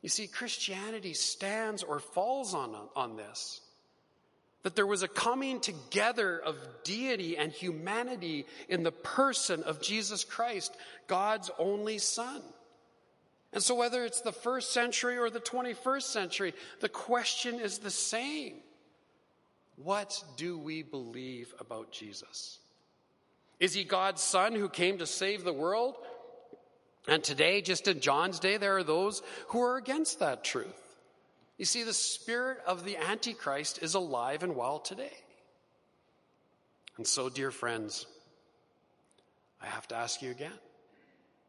You 0.03 0.09
see, 0.09 0.29
Christianity 0.29 1.15
stands 1.15 1.83
or 1.83 1.99
falls 1.99 2.55
on, 2.55 2.77
on 2.95 3.17
this. 3.17 3.61
That 4.67 4.75
there 4.75 4.85
was 4.85 5.05
a 5.05 5.09
coming 5.09 5.61
together 5.61 6.41
of 6.41 6.57
deity 6.83 7.37
and 7.37 7.53
humanity 7.53 8.47
in 8.69 8.83
the 8.83 8.91
person 8.91 9.63
of 9.63 9.81
Jesus 9.81 10.25
Christ, 10.25 10.77
God's 11.07 11.53
only 11.57 11.99
Son. 11.99 12.43
And 13.53 13.63
so, 13.63 13.77
whether 13.77 14.05
it's 14.05 14.23
the 14.23 14.33
first 14.33 14.73
century 14.73 15.19
or 15.19 15.31
the 15.31 15.39
21st 15.39 16.03
century, 16.03 16.53
the 16.81 16.89
question 16.89 17.61
is 17.61 17.79
the 17.79 17.93
same. 17.93 18.55
What 19.77 20.21
do 20.37 20.59
we 20.59 20.83
believe 20.83 21.55
about 21.61 21.93
Jesus? 21.93 22.59
Is 23.61 23.73
he 23.73 23.85
God's 23.85 24.21
son 24.21 24.53
who 24.53 24.69
came 24.69 24.99
to 24.99 25.07
save 25.07 25.45
the 25.45 25.53
world? 25.53 25.95
And 27.07 27.23
today, 27.23 27.61
just 27.61 27.87
in 27.87 28.01
John's 28.01 28.41
day, 28.41 28.57
there 28.57 28.77
are 28.77 28.83
those 28.83 29.23
who 29.51 29.63
are 29.63 29.77
against 29.77 30.19
that 30.19 30.43
truth. 30.43 30.86
You 31.59 31.65
see, 31.65 31.85
the 31.85 31.95
spirit 31.95 32.59
of 32.67 32.85
the 32.85 32.97
Antichrist 32.97 33.83
is 33.83 33.95
alive 33.95 34.43
and 34.43 34.57
well 34.57 34.79
today. 34.79 35.13
And 36.97 37.07
so, 37.07 37.29
dear 37.29 37.51
friends, 37.51 38.07
I 39.61 39.67
have 39.67 39.89
to 39.89 39.97
ask 39.97 40.23
you 40.23 40.31
again 40.31 40.53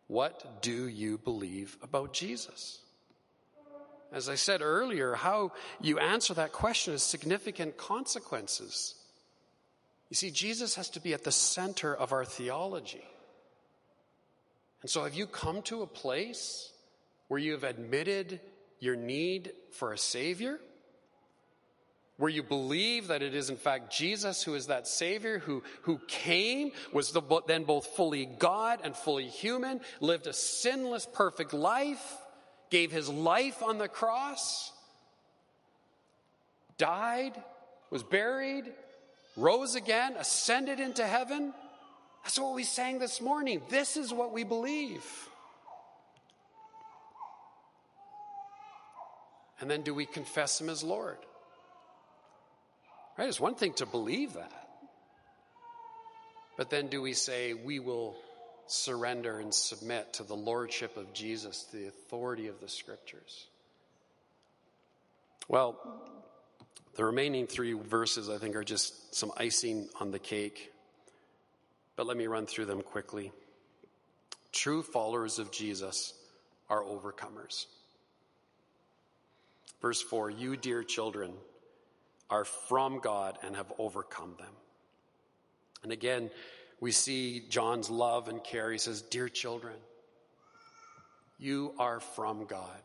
what 0.07 0.61
do 0.61 0.87
you 0.87 1.17
believe 1.17 1.77
about 1.83 2.13
Jesus? 2.13 2.79
As 4.13 4.29
I 4.29 4.35
said 4.35 4.61
earlier, 4.61 5.15
how 5.15 5.51
you 5.81 5.99
answer 5.99 6.33
that 6.35 6.53
question 6.53 6.93
has 6.93 7.03
significant 7.03 7.75
consequences. 7.75 8.95
You 10.09 10.15
see, 10.15 10.31
Jesus 10.31 10.75
has 10.75 10.89
to 10.91 11.01
be 11.01 11.13
at 11.13 11.25
the 11.25 11.31
center 11.31 11.93
of 11.93 12.13
our 12.13 12.23
theology. 12.23 13.03
And 14.81 14.89
so, 14.89 15.03
have 15.03 15.13
you 15.13 15.27
come 15.27 15.61
to 15.63 15.81
a 15.81 15.87
place 15.87 16.71
where 17.27 17.39
you 17.39 17.51
have 17.51 17.65
admitted 17.65 18.39
your 18.79 18.95
need 18.95 19.51
for 19.71 19.93
a 19.93 19.97
Savior? 19.97 20.59
Where 22.17 22.29
you 22.29 22.41
believe 22.41 23.07
that 23.07 23.21
it 23.21 23.35
is 23.35 23.49
in 23.49 23.57
fact 23.57 23.93
Jesus 23.95 24.41
who 24.43 24.55
is 24.55 24.67
that 24.67 24.87
Savior 24.87 25.37
who, 25.39 25.61
who 25.83 25.99
came, 26.07 26.71
was 26.91 27.11
the, 27.11 27.21
then 27.45 27.63
both 27.63 27.85
fully 27.87 28.25
God 28.25 28.79
and 28.83 28.95
fully 28.95 29.27
human, 29.27 29.81
lived 29.99 30.25
a 30.25 30.33
sinless, 30.33 31.07
perfect 31.11 31.53
life, 31.53 32.17
gave 32.71 32.91
his 32.91 33.07
life 33.07 33.61
on 33.61 33.77
the 33.77 33.87
cross, 33.87 34.71
died, 36.77 37.33
was 37.91 38.03
buried, 38.03 38.65
rose 39.35 39.75
again, 39.75 40.15
ascended 40.17 40.79
into 40.79 41.05
heaven? 41.05 41.53
That's 42.23 42.39
what 42.39 42.55
we 42.55 42.63
sang 42.63 42.99
this 42.99 43.21
morning. 43.21 43.61
This 43.69 43.95
is 43.95 44.11
what 44.11 44.33
we 44.33 44.43
believe. 44.43 45.05
And 49.59 49.69
then 49.69 49.81
do 49.81 49.93
we 49.93 50.05
confess 50.05 50.59
Him 50.61 50.69
as 50.69 50.83
Lord? 50.83 51.17
Right? 53.17 53.27
It's 53.27 53.39
one 53.39 53.55
thing 53.55 53.73
to 53.73 53.85
believe 53.85 54.33
that. 54.33 54.51
But 56.57 56.69
then 56.69 56.87
do 56.87 57.01
we 57.01 57.13
say, 57.13 57.53
we 57.53 57.79
will 57.79 58.15
surrender 58.67 59.39
and 59.39 59.53
submit 59.53 60.13
to 60.13 60.23
the 60.23 60.35
Lordship 60.35 60.97
of 60.97 61.13
Jesus, 61.13 61.65
the 61.71 61.87
authority 61.87 62.47
of 62.47 62.59
the 62.59 62.69
Scriptures? 62.69 63.47
Well, 65.47 65.79
the 66.95 67.05
remaining 67.05 67.47
three 67.47 67.73
verses, 67.73 68.29
I 68.29 68.37
think, 68.37 68.55
are 68.55 68.63
just 68.63 69.15
some 69.15 69.31
icing 69.37 69.87
on 69.99 70.11
the 70.11 70.19
cake 70.19 70.71
but 71.97 72.05
let 72.05 72.15
me 72.15 72.27
run 72.27 72.45
through 72.45 72.65
them 72.65 72.83
quickly. 72.83 73.33
True 74.53 74.83
followers 74.83 75.39
of 75.39 75.51
Jesus 75.51 76.13
are 76.69 76.83
overcomers. 76.83 77.65
Verse 79.81 80.01
4 80.01 80.29
You, 80.29 80.57
dear 80.57 80.83
children, 80.83 81.31
are 82.29 82.45
from 82.45 82.99
God 82.99 83.37
and 83.43 83.55
have 83.55 83.71
overcome 83.77 84.35
them. 84.37 84.53
And 85.83 85.91
again, 85.91 86.29
we 86.79 86.91
see 86.91 87.43
John's 87.49 87.89
love 87.89 88.27
and 88.27 88.43
care. 88.43 88.71
He 88.71 88.77
says, 88.77 89.01
Dear 89.01 89.29
children, 89.29 89.75
you 91.39 91.73
are 91.79 91.99
from 91.99 92.45
God. 92.45 92.81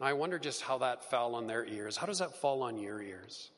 Now, 0.00 0.06
I 0.06 0.12
wonder 0.12 0.38
just 0.38 0.62
how 0.62 0.78
that 0.78 1.10
fell 1.10 1.34
on 1.34 1.46
their 1.46 1.64
ears. 1.64 1.96
How 1.96 2.06
does 2.06 2.18
that 2.18 2.36
fall 2.36 2.62
on 2.62 2.78
your 2.78 3.00
ears? 3.00 3.50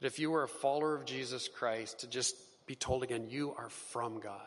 That 0.00 0.06
if 0.06 0.18
you 0.18 0.30
were 0.30 0.44
a 0.44 0.48
follower 0.48 0.94
of 0.94 1.04
Jesus 1.04 1.48
Christ, 1.48 2.00
to 2.00 2.06
just 2.06 2.36
be 2.66 2.74
told 2.74 3.02
again, 3.02 3.26
you 3.28 3.54
are 3.56 3.70
from 3.70 4.20
God. 4.20 4.40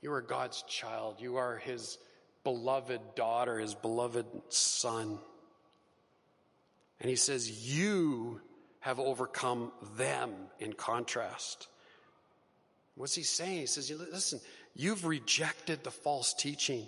You 0.00 0.12
are 0.12 0.22
God's 0.22 0.62
child. 0.62 1.16
You 1.18 1.36
are 1.36 1.58
his 1.58 1.98
beloved 2.44 3.00
daughter, 3.14 3.58
his 3.58 3.74
beloved 3.74 4.26
son. 4.48 5.18
And 7.00 7.08
he 7.08 7.16
says, 7.16 7.50
You 7.74 8.40
have 8.80 8.98
overcome 8.98 9.72
them 9.96 10.32
in 10.58 10.72
contrast. 10.72 11.68
What's 12.94 13.14
he 13.14 13.22
saying? 13.22 13.60
He 13.60 13.66
says, 13.66 13.90
Listen, 13.90 14.40
you've 14.74 15.04
rejected 15.04 15.84
the 15.84 15.90
false 15.90 16.34
teaching. 16.34 16.86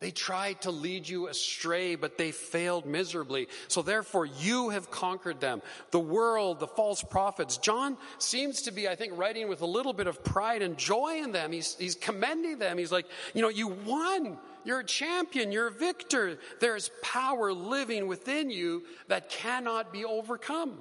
They 0.00 0.10
tried 0.10 0.62
to 0.62 0.70
lead 0.70 1.06
you 1.06 1.28
astray, 1.28 1.94
but 1.94 2.16
they 2.16 2.32
failed 2.32 2.86
miserably. 2.86 3.48
So 3.68 3.82
therefore, 3.82 4.24
you 4.24 4.70
have 4.70 4.90
conquered 4.90 5.40
them. 5.40 5.60
The 5.90 6.00
world, 6.00 6.58
the 6.58 6.66
false 6.66 7.02
prophets. 7.02 7.58
John 7.58 7.98
seems 8.16 8.62
to 8.62 8.70
be, 8.70 8.88
I 8.88 8.94
think, 8.94 9.18
writing 9.18 9.46
with 9.46 9.60
a 9.60 9.66
little 9.66 9.92
bit 9.92 10.06
of 10.06 10.24
pride 10.24 10.62
and 10.62 10.78
joy 10.78 11.20
in 11.22 11.32
them. 11.32 11.52
He's, 11.52 11.76
he's 11.76 11.94
commending 11.94 12.58
them. 12.58 12.78
He's 12.78 12.90
like, 12.90 13.04
you 13.34 13.42
know, 13.42 13.50
you 13.50 13.68
won. 13.68 14.38
You're 14.64 14.80
a 14.80 14.84
champion. 14.84 15.52
You're 15.52 15.66
a 15.66 15.72
victor. 15.72 16.38
There's 16.60 16.90
power 17.02 17.52
living 17.52 18.06
within 18.06 18.48
you 18.48 18.84
that 19.08 19.28
cannot 19.28 19.92
be 19.92 20.06
overcome. 20.06 20.78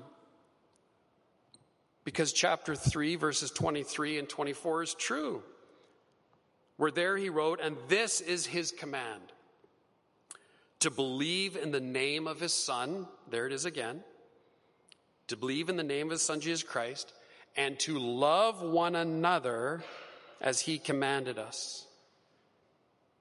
Because 2.05 2.32
chapter 2.32 2.73
3, 2.73 3.17
verses 3.17 3.51
23 3.51 4.19
and 4.19 4.29
24 4.29 4.84
is 4.84 4.93
true 4.93 5.43
where 6.80 6.92
there 6.92 7.18
he 7.18 7.28
wrote, 7.28 7.60
and 7.62 7.76
this 7.89 8.22
is 8.22 8.46
his 8.46 8.72
command 8.72 9.22
to 10.80 10.89
believe 10.89 11.58
in 11.58 11.72
the 11.72 11.82
name 11.82 12.26
of 12.26 12.39
his 12.39 12.54
son, 12.54 13.06
there 13.30 13.46
it 13.46 13.52
is 13.52 13.65
again, 13.65 14.02
to 15.28 15.36
believe 15.36 15.68
in 15.68 15.76
the 15.76 15.84
name 15.84 16.08
of 16.08 16.12
his 16.12 16.22
son 16.22 16.39
Jesus 16.39 16.63
Christ, 16.63 17.12
and 17.58 17.78
to 17.80 18.00
love 18.00 18.62
one 18.62 18.96
another 18.96 19.84
as 20.39 20.62
he 20.62 20.78
commanded 20.78 21.38
us. 21.38 21.86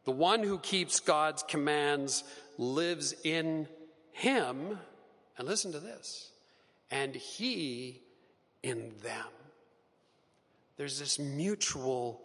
The 0.04 0.12
one 0.12 0.44
who 0.44 0.60
keeps 0.60 1.00
God's 1.00 1.42
commands 1.42 2.22
lives 2.58 3.12
in 3.24 3.66
him, 4.12 4.78
and 5.36 5.48
listen 5.48 5.72
to 5.72 5.80
this, 5.80 6.30
and 6.92 7.12
he 7.12 8.02
in 8.62 8.92
them. 9.02 9.26
There's 10.76 11.00
this 11.00 11.18
mutual 11.18 12.20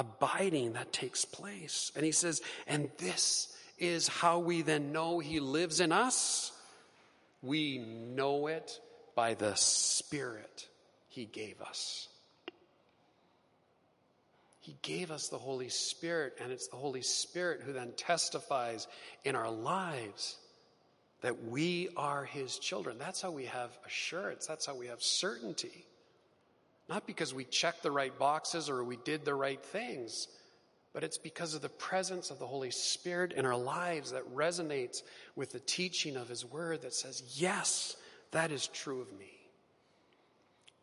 abiding 0.00 0.72
that 0.72 0.92
takes 0.92 1.24
place. 1.24 1.92
And 1.94 2.04
he 2.04 2.12
says, 2.12 2.40
and 2.66 2.90
this 2.98 3.54
is 3.78 4.08
how 4.08 4.38
we 4.38 4.62
then 4.62 4.92
know 4.92 5.18
he 5.18 5.40
lives 5.40 5.80
in 5.80 5.92
us. 5.92 6.52
We 7.42 7.78
know 7.78 8.46
it 8.46 8.80
by 9.14 9.34
the 9.34 9.54
Spirit 9.54 10.68
he 11.08 11.26
gave 11.26 11.60
us. 11.60 12.08
He 14.60 14.76
gave 14.82 15.10
us 15.10 15.28
the 15.28 15.38
Holy 15.38 15.68
Spirit, 15.68 16.36
and 16.40 16.52
it's 16.52 16.68
the 16.68 16.76
Holy 16.76 17.02
Spirit 17.02 17.62
who 17.62 17.72
then 17.72 17.92
testifies 17.96 18.86
in 19.24 19.34
our 19.34 19.50
lives 19.50 20.36
that 21.22 21.44
we 21.44 21.88
are 21.96 22.24
His 22.24 22.58
children. 22.58 22.98
That's 22.98 23.20
how 23.20 23.30
we 23.30 23.46
have 23.46 23.70
assurance, 23.86 24.46
that's 24.46 24.66
how 24.66 24.76
we 24.76 24.86
have 24.86 25.02
certainty. 25.02 25.86
Not 26.90 27.06
because 27.06 27.32
we 27.32 27.44
checked 27.44 27.84
the 27.84 27.92
right 27.92 28.16
boxes 28.18 28.68
or 28.68 28.82
we 28.82 28.96
did 28.96 29.24
the 29.24 29.34
right 29.34 29.64
things, 29.64 30.26
but 30.92 31.04
it's 31.04 31.18
because 31.18 31.54
of 31.54 31.62
the 31.62 31.68
presence 31.68 32.32
of 32.32 32.40
the 32.40 32.48
Holy 32.48 32.72
Spirit 32.72 33.32
in 33.32 33.46
our 33.46 33.56
lives 33.56 34.10
that 34.10 34.34
resonates 34.34 35.02
with 35.36 35.52
the 35.52 35.60
teaching 35.60 36.16
of 36.16 36.28
His 36.28 36.44
Word 36.44 36.82
that 36.82 36.92
says, 36.92 37.22
Yes, 37.36 37.96
that 38.32 38.50
is 38.50 38.66
true 38.66 39.00
of 39.00 39.12
me. 39.16 39.30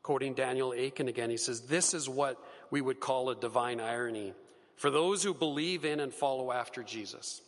Quoting 0.02 0.34
Daniel 0.34 0.72
Akin 0.72 1.10
again, 1.10 1.30
he 1.30 1.36
says, 1.36 1.62
This 1.64 1.94
is 1.94 2.08
what 2.08 2.42
we 2.72 2.80
would 2.80 3.02
call 3.02 3.30
a 3.30 3.36
divine 3.36 3.82
irony 3.82 4.34
for 4.78 4.90
those 4.90 5.22
who 5.24 5.34
believe 5.34 5.84
in 5.84 6.00
and 6.00 6.14
follow 6.14 6.54
after 6.54 6.84
Jesus. 6.84 7.42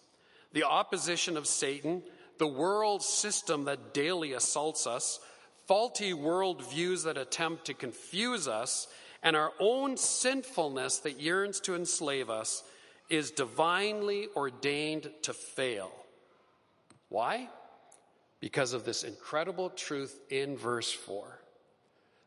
The 0.51 0.65
opposition 0.65 1.37
of 1.37 1.47
Satan, 1.47 2.03
the 2.39 2.47
world 2.47 3.03
system 3.03 3.65
that 3.65 3.93
daily 3.93 4.33
assaults 4.33 4.85
us, 4.85 5.21
faulty 5.69 6.15
world 6.15 6.67
views 6.71 7.03
that 7.03 7.15
attempt 7.15 7.65
to 7.65 7.75
confuse 7.75 8.47
us, 8.47 8.87
and 9.21 9.35
our 9.35 9.51
own 9.59 9.97
sinfulness 9.97 10.97
that 10.97 11.21
yearns 11.21 11.59
to 11.59 11.75
enslave 11.75 12.27
us 12.27 12.63
is 13.07 13.29
divinely 13.29 14.27
ordained 14.35 15.11
to 15.21 15.31
fail. 15.31 15.91
Why? 17.09 17.49
Because 18.39 18.73
of 18.73 18.83
this 18.83 19.03
incredible 19.03 19.69
truth 19.69 20.19
in 20.31 20.57
verse 20.57 20.91
4 20.91 21.39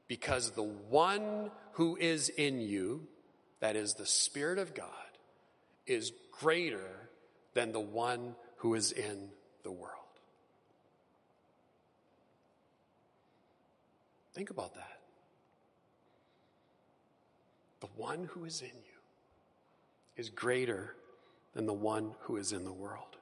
because 0.07 0.51
the 0.51 0.63
one 0.63 1.51
who 1.73 1.97
is 1.97 2.29
in 2.29 2.61
you, 2.61 3.09
that 3.61 3.75
is 3.75 3.95
the 3.95 4.07
Spirit 4.07 4.59
of 4.59 4.75
God, 4.75 4.87
is 5.87 6.13
greater 6.39 7.09
than 7.55 7.73
the 7.73 7.81
one 7.81 8.37
who 8.59 8.75
is 8.75 8.93
in 8.93 9.31
the 9.65 9.73
world. 9.73 10.02
Think 14.35 14.51
about 14.51 14.75
that. 14.75 15.01
The 17.81 17.88
one 17.97 18.29
who 18.33 18.45
is 18.45 18.61
in 18.61 18.68
you 18.68 19.01
is 20.16 20.31
greater 20.31 20.95
than 21.55 21.66
the 21.66 21.73
one 21.73 22.12
who 22.21 22.37
is 22.37 22.53
in 22.53 22.64
the 22.64 22.73
world. 22.73 23.16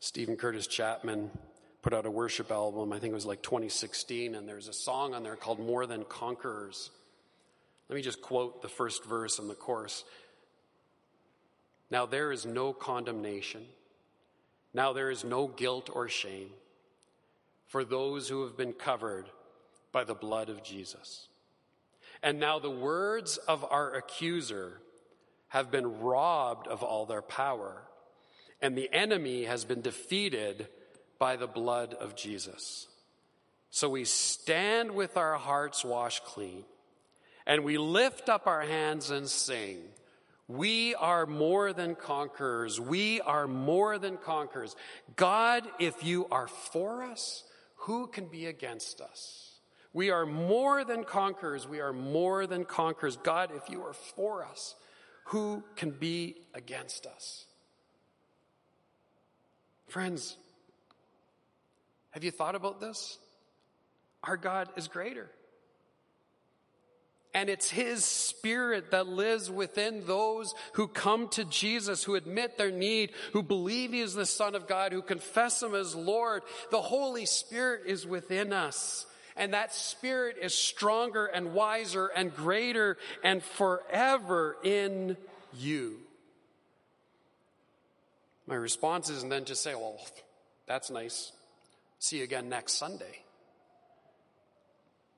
Steven 0.00 0.36
Curtis 0.36 0.66
Chapman 0.66 1.30
put 1.82 1.94
out 1.94 2.06
a 2.06 2.10
worship 2.10 2.50
album, 2.50 2.92
I 2.92 2.98
think 2.98 3.12
it 3.12 3.14
was 3.14 3.26
like 3.26 3.42
2016, 3.42 4.34
and 4.34 4.48
there's 4.48 4.68
a 4.68 4.72
song 4.72 5.14
on 5.14 5.22
there 5.22 5.36
called 5.36 5.58
More 5.58 5.86
Than 5.86 6.04
Conquerors. 6.04 6.90
Let 7.88 7.96
me 7.96 8.02
just 8.02 8.20
quote 8.20 8.60
the 8.60 8.68
first 8.68 9.04
verse 9.04 9.38
in 9.38 9.48
the 9.48 9.54
chorus. 9.54 10.04
Now 11.90 12.04
there 12.04 12.30
is 12.30 12.44
no 12.44 12.72
condemnation. 12.72 13.64
Now 14.74 14.92
there 14.92 15.10
is 15.10 15.24
no 15.24 15.46
guilt 15.46 15.88
or 15.92 16.08
shame 16.08 16.50
for 17.68 17.84
those 17.84 18.28
who 18.28 18.42
have 18.42 18.56
been 18.56 18.72
covered 18.72 19.30
by 19.92 20.04
the 20.04 20.14
blood 20.14 20.48
of 20.48 20.62
Jesus. 20.62 21.28
And 22.22 22.40
now 22.40 22.58
the 22.58 22.70
words 22.70 23.36
of 23.36 23.64
our 23.64 23.94
accuser 23.94 24.80
have 25.48 25.70
been 25.70 26.00
robbed 26.00 26.66
of 26.66 26.82
all 26.82 27.06
their 27.06 27.22
power, 27.22 27.82
and 28.60 28.76
the 28.76 28.92
enemy 28.92 29.44
has 29.44 29.64
been 29.64 29.80
defeated 29.80 30.66
by 31.18 31.36
the 31.36 31.46
blood 31.46 31.94
of 31.94 32.16
Jesus. 32.16 32.88
So 33.70 33.88
we 33.88 34.04
stand 34.04 34.92
with 34.92 35.16
our 35.16 35.36
hearts 35.36 35.84
washed 35.84 36.24
clean 36.24 36.64
and 37.48 37.64
we 37.64 37.78
lift 37.78 38.28
up 38.28 38.46
our 38.46 38.60
hands 38.60 39.10
and 39.10 39.26
sing. 39.26 39.78
We 40.48 40.94
are 40.94 41.24
more 41.26 41.72
than 41.72 41.94
conquerors. 41.94 42.78
We 42.78 43.22
are 43.22 43.48
more 43.48 43.98
than 43.98 44.18
conquerors. 44.18 44.76
God, 45.16 45.66
if 45.78 46.04
you 46.04 46.26
are 46.30 46.46
for 46.46 47.02
us, 47.02 47.44
who 47.78 48.06
can 48.06 48.26
be 48.26 48.46
against 48.46 49.00
us? 49.00 49.60
We 49.92 50.10
are 50.10 50.26
more 50.26 50.84
than 50.84 51.04
conquerors. 51.04 51.66
We 51.66 51.80
are 51.80 51.92
more 51.92 52.46
than 52.46 52.64
conquerors. 52.64 53.16
God, 53.16 53.50
if 53.54 53.70
you 53.70 53.82
are 53.82 53.94
for 53.94 54.44
us, 54.44 54.74
who 55.24 55.64
can 55.76 55.90
be 55.90 56.36
against 56.54 57.06
us? 57.06 57.46
Friends, 59.88 60.36
have 62.10 62.24
you 62.24 62.30
thought 62.30 62.54
about 62.54 62.80
this? 62.80 63.18
Our 64.22 64.36
God 64.36 64.68
is 64.76 64.88
greater. 64.88 65.30
And 67.38 67.48
it's 67.48 67.70
His 67.70 68.04
Spirit 68.04 68.90
that 68.90 69.06
lives 69.06 69.48
within 69.48 70.04
those 70.06 70.56
who 70.72 70.88
come 70.88 71.28
to 71.28 71.44
Jesus, 71.44 72.02
who 72.02 72.16
admit 72.16 72.58
their 72.58 72.72
need, 72.72 73.12
who 73.32 73.44
believe 73.44 73.92
He 73.92 74.00
is 74.00 74.12
the 74.12 74.26
Son 74.26 74.56
of 74.56 74.66
God, 74.66 74.90
who 74.90 75.02
confess 75.02 75.62
Him 75.62 75.72
as 75.72 75.94
Lord. 75.94 76.42
The 76.72 76.82
Holy 76.82 77.26
Spirit 77.26 77.82
is 77.86 78.04
within 78.04 78.52
us. 78.52 79.06
And 79.36 79.54
that 79.54 79.72
Spirit 79.72 80.38
is 80.42 80.52
stronger 80.52 81.26
and 81.26 81.54
wiser 81.54 82.08
and 82.08 82.34
greater 82.34 82.98
and 83.22 83.40
forever 83.40 84.56
in 84.64 85.16
you. 85.56 85.98
My 88.48 88.56
response 88.56 89.10
isn't 89.10 89.28
then 89.28 89.44
to 89.44 89.54
say, 89.54 89.76
well, 89.76 90.00
that's 90.66 90.90
nice. 90.90 91.30
See 92.00 92.18
you 92.18 92.24
again 92.24 92.48
next 92.48 92.72
Sunday. 92.72 93.22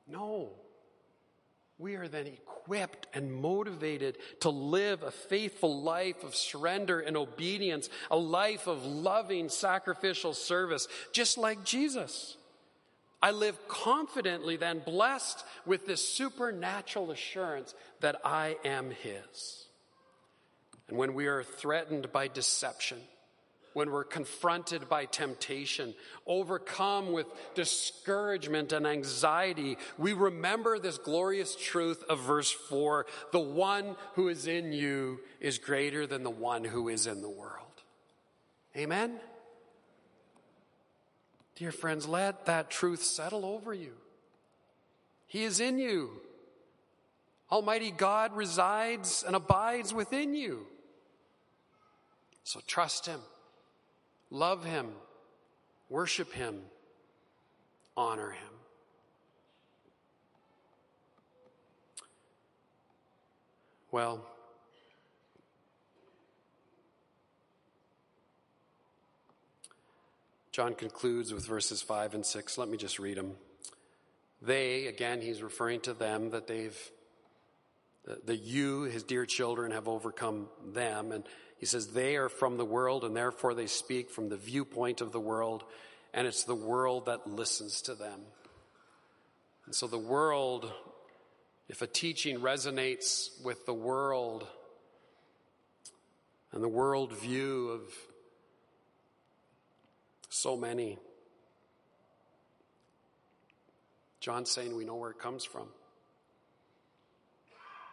No. 0.07 0.51
We 1.81 1.97
are 1.97 2.09
then 2.09 2.27
equipped 2.27 3.07
and 3.15 3.33
motivated 3.33 4.19
to 4.41 4.51
live 4.51 5.03
a 5.03 5.11
faithful 5.11 5.81
life 5.81 6.23
of 6.25 6.37
surrender 6.37 7.01
and 7.01 7.17
obedience, 7.17 7.89
a 8.11 8.19
life 8.19 8.67
of 8.67 8.85
loving 8.85 9.49
sacrificial 9.49 10.35
service, 10.35 10.89
just 11.13 11.39
like 11.39 11.65
Jesus. 11.65 12.37
I 13.23 13.31
live 13.31 13.57
confidently, 13.67 14.59
then 14.59 14.83
blessed 14.85 15.43
with 15.65 15.87
this 15.87 16.07
supernatural 16.07 17.13
assurance 17.13 17.75
that 18.01 18.21
I 18.27 18.59
am 18.63 18.91
His. 18.91 19.67
And 20.89 20.99
when 20.99 21.15
we 21.15 21.29
are 21.29 21.43
threatened 21.43 22.13
by 22.13 22.29
deception, 22.29 22.99
when 23.73 23.91
we're 23.91 24.05
confronted 24.05 24.89
by 24.89 25.05
temptation, 25.05 25.95
overcome 26.27 27.13
with 27.13 27.27
discouragement 27.55 28.73
and 28.73 28.87
anxiety, 28.87 29.77
we 29.99 30.13
remember 30.13 30.79
this 30.79 30.99
glorious 30.99 31.57
truth 31.57 32.03
of 32.09 32.21
verse 32.21 32.51
4 32.51 33.07
the 33.33 33.39
one 33.39 33.97
who 34.15 34.29
is 34.29 34.47
in 34.47 34.73
you 34.73 35.21
is 35.41 35.59
greater 35.59 36.07
than 36.07 36.23
the 36.23 36.31
one 36.31 36.65
who 36.65 36.89
is 36.89 37.07
in 37.07 37.23
the 37.23 37.31
world. 37.31 37.67
Amen? 38.77 39.19
Dear 41.57 41.73
friends, 41.73 42.09
let 42.09 42.47
that 42.47 42.71
truth 42.71 43.03
settle 43.03 43.45
over 43.45 43.75
you. 43.75 43.93
He 45.27 45.45
is 45.45 45.61
in 45.61 45.79
you. 45.79 46.23
Almighty 47.53 47.91
God 47.91 48.35
resides 48.35 49.25
and 49.27 49.37
abides 49.37 49.93
within 49.93 50.35
you. 50.35 50.67
So 52.45 52.61
trust 52.67 53.07
Him. 53.07 53.21
Love 54.31 54.65
him, 54.65 54.89
worship 55.89 56.33
him, 56.33 56.61
honor 57.97 58.31
him. 58.31 58.51
Well, 63.91 64.25
John 70.53 70.75
concludes 70.75 71.33
with 71.33 71.47
verses 71.47 71.83
5 71.83 72.15
and 72.15 72.27
6. 72.27 72.59
Let 72.59 72.69
me 72.69 72.77
just 72.77 72.99
read 72.99 73.17
them. 73.17 73.33
They, 74.43 74.87
again, 74.87 75.21
he's 75.21 75.43
referring 75.43 75.81
to 75.81 75.93
them, 75.93 76.31
that 76.31 76.47
they've, 76.47 76.79
the, 78.25 78.37
you, 78.37 78.83
his 78.83 79.03
dear 79.03 79.27
children, 79.27 79.73
have 79.73 79.89
overcome 79.89 80.49
them. 80.73 81.13
And 81.13 81.25
he 81.61 81.67
says, 81.67 81.89
they 81.89 82.17
are 82.17 82.29
from 82.29 82.57
the 82.57 82.65
world 82.65 83.05
and 83.05 83.15
therefore 83.15 83.55
they 83.55 83.69
speak 83.69 84.11
from 84.11 84.29
the 84.29 84.37
viewpoint 84.37 85.01
of 85.01 85.13
the 85.13 85.21
world, 85.21 85.63
and 86.13 86.27
it's 86.27 86.43
the 86.43 86.55
world 86.55 87.07
that 87.07 87.29
listens 87.29 87.83
to 87.83 87.95
them. 87.95 88.21
And 89.67 89.75
so 89.75 89.87
the 89.87 89.99
world, 89.99 90.73
if 91.69 91.83
a 91.83 91.87
teaching 91.87 92.41
resonates 92.41 93.29
with 93.45 93.65
the 93.67 93.75
world 93.75 94.47
and 96.51 96.65
the 96.65 96.69
world 96.69 97.13
view 97.13 97.69
of 97.69 97.83
So 100.31 100.57
many. 100.57 100.97
John's 104.21 104.51
saying 104.51 104.75
we 104.77 104.85
know 104.85 104.95
where 104.95 105.11
it 105.11 105.19
comes 105.19 105.45
from. 105.45 105.67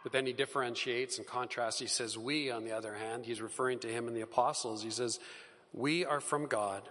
But 0.08 0.14
then 0.14 0.24
he 0.24 0.32
differentiates 0.32 1.18
and 1.18 1.26
contrasts. 1.26 1.78
He 1.78 1.86
says, 1.86 2.16
We, 2.16 2.50
on 2.50 2.64
the 2.64 2.72
other 2.72 2.94
hand, 2.94 3.26
he's 3.26 3.42
referring 3.42 3.80
to 3.80 3.88
him 3.88 4.08
and 4.08 4.16
the 4.16 4.22
apostles. 4.22 4.82
He 4.82 4.88
says, 4.88 5.20
We 5.74 6.06
are 6.06 6.22
from 6.22 6.46
God, 6.46 6.88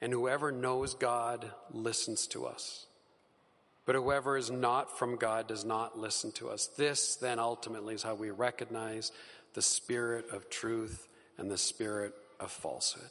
and 0.00 0.12
whoever 0.12 0.50
knows 0.50 0.94
God 0.94 1.48
listens 1.70 2.26
to 2.26 2.44
us. 2.46 2.86
But 3.86 3.94
whoever 3.94 4.36
is 4.36 4.50
not 4.50 4.98
from 4.98 5.14
God 5.14 5.46
does 5.46 5.64
not 5.64 5.96
listen 5.96 6.32
to 6.32 6.48
us. 6.48 6.66
This 6.76 7.14
then 7.14 7.38
ultimately 7.38 7.94
is 7.94 8.02
how 8.02 8.16
we 8.16 8.30
recognize 8.30 9.12
the 9.54 9.62
spirit 9.62 10.28
of 10.32 10.50
truth 10.50 11.06
and 11.38 11.48
the 11.48 11.56
spirit 11.56 12.14
of 12.40 12.50
falsehood. 12.50 13.10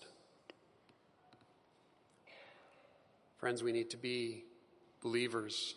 Friends, 3.38 3.64
we 3.64 3.72
need 3.72 3.92
to 3.92 3.98
be 3.98 4.44
believers, 5.02 5.76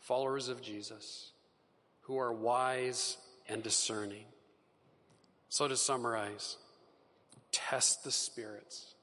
followers 0.00 0.48
of 0.48 0.60
Jesus, 0.60 1.30
who 2.08 2.18
are 2.18 2.32
wise 2.32 3.18
and 3.48 3.62
discerning. 3.62 4.24
So 5.50 5.68
to 5.68 5.76
summarize, 5.76 6.56
test 7.52 8.02
the 8.02 8.10
spirits. 8.10 8.94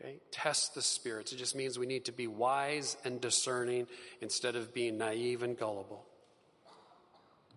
Okay? 0.00 0.20
Test 0.30 0.74
the 0.74 0.82
spirits. 0.82 1.32
It 1.32 1.36
just 1.36 1.56
means 1.56 1.78
we 1.78 1.86
need 1.86 2.04
to 2.04 2.12
be 2.12 2.26
wise 2.26 2.98
and 3.04 3.20
discerning 3.20 3.86
instead 4.20 4.56
of 4.56 4.72
being 4.72 4.98
naive 4.98 5.42
and 5.42 5.58
gullible. 5.58 6.04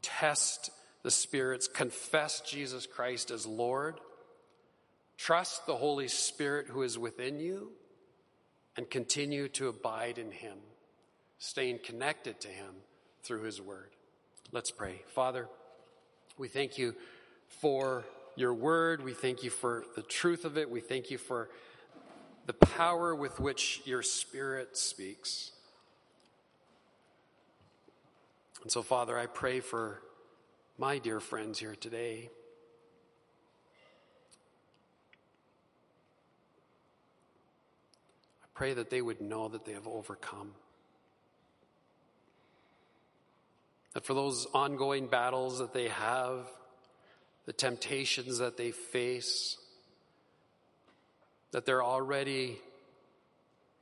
Test 0.01 0.71
the 1.03 1.11
spirits. 1.11 1.67
Confess 1.67 2.41
Jesus 2.41 2.87
Christ 2.87 3.29
as 3.29 3.45
Lord. 3.45 3.99
Trust 5.17 5.67
the 5.67 5.75
Holy 5.75 6.07
Spirit 6.07 6.67
who 6.67 6.81
is 6.81 6.97
within 6.97 7.39
you 7.39 7.71
and 8.77 8.89
continue 8.89 9.49
to 9.49 9.67
abide 9.67 10.17
in 10.17 10.31
Him, 10.31 10.57
staying 11.39 11.79
connected 11.83 12.39
to 12.39 12.47
Him 12.47 12.73
through 13.21 13.43
His 13.43 13.61
Word. 13.61 13.89
Let's 14.53 14.69
pray. 14.69 15.01
Father, 15.07 15.47
we 16.37 16.49
thank 16.49 16.77
you 16.77 16.93
for 17.47 18.03
your 18.35 18.53
Word. 18.53 19.01
We 19.01 19.13
thank 19.13 19.43
you 19.43 19.49
for 19.49 19.85
the 19.95 20.01
truth 20.01 20.43
of 20.43 20.57
it. 20.57 20.69
We 20.69 20.81
thank 20.81 21.09
you 21.09 21.17
for 21.17 21.49
the 22.47 22.53
power 22.53 23.15
with 23.15 23.39
which 23.39 23.81
your 23.85 24.01
Spirit 24.03 24.75
speaks. 24.75 25.51
And 28.61 28.69
so, 28.69 28.81
Father, 28.81 29.17
I 29.17 29.25
pray 29.25 29.61
for 29.61 30.01
my 30.77 30.97
dear 30.97 31.21
friends 31.21 31.57
here 31.57 31.75
today. 31.75 32.29
I 38.43 38.47
pray 38.53 38.73
that 38.73 38.89
they 38.89 39.01
would 39.01 39.21
know 39.21 39.47
that 39.47 39.63
they 39.63 39.71
have 39.71 39.87
overcome. 39.87 40.51
That 43.93 44.05
for 44.05 44.13
those 44.13 44.47
ongoing 44.53 45.07
battles 45.07 45.59
that 45.59 45.73
they 45.73 45.89
have, 45.89 46.47
the 47.45 47.53
temptations 47.53 48.37
that 48.37 48.57
they 48.57 48.71
face, 48.71 49.57
that 51.51 51.65
they're 51.65 51.83
already, 51.83 52.57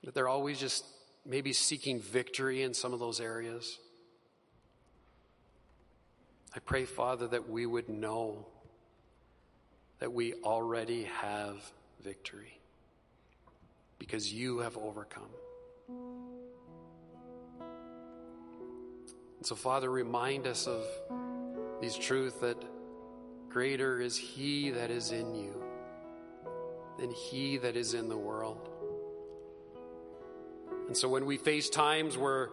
that 0.03 0.13
they're 0.15 0.27
always 0.27 0.59
just 0.59 0.85
maybe 1.25 1.53
seeking 1.53 1.99
victory 1.99 2.63
in 2.63 2.73
some 2.73 2.93
of 2.93 2.99
those 2.99 3.19
areas. 3.19 3.77
I 6.55 6.59
pray, 6.59 6.85
Father, 6.85 7.27
that 7.27 7.49
we 7.49 7.65
would 7.65 7.89
know 7.89 8.47
that 9.99 10.11
we 10.11 10.33
already 10.43 11.03
have 11.03 11.71
victory 12.01 12.59
because 13.99 14.33
you 14.33 14.59
have 14.59 14.77
overcome. 14.77 15.29
So, 19.45 19.55
Father, 19.55 19.89
remind 19.89 20.47
us 20.47 20.67
of 20.67 20.83
these 21.81 21.95
truths 21.95 22.37
that 22.39 22.57
greater 23.49 23.99
is 23.99 24.17
He 24.17 24.71
that 24.71 24.91
is 24.91 25.11
in 25.11 25.35
you 25.35 25.59
than 26.99 27.11
he 27.11 27.57
that 27.57 27.75
is 27.75 27.93
in 27.93 28.09
the 28.09 28.17
world. 28.17 28.69
And 30.87 30.97
so 30.97 31.07
when 31.07 31.25
we 31.25 31.37
face 31.37 31.69
times 31.69 32.17
where 32.17 32.49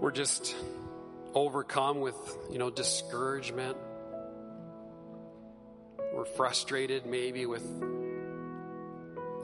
we're 0.00 0.12
just 0.12 0.54
overcome 1.34 2.00
with, 2.00 2.16
you 2.50 2.58
know, 2.58 2.70
discouragement, 2.70 3.76
we're 6.12 6.24
frustrated 6.24 7.06
maybe 7.06 7.46
with 7.46 7.64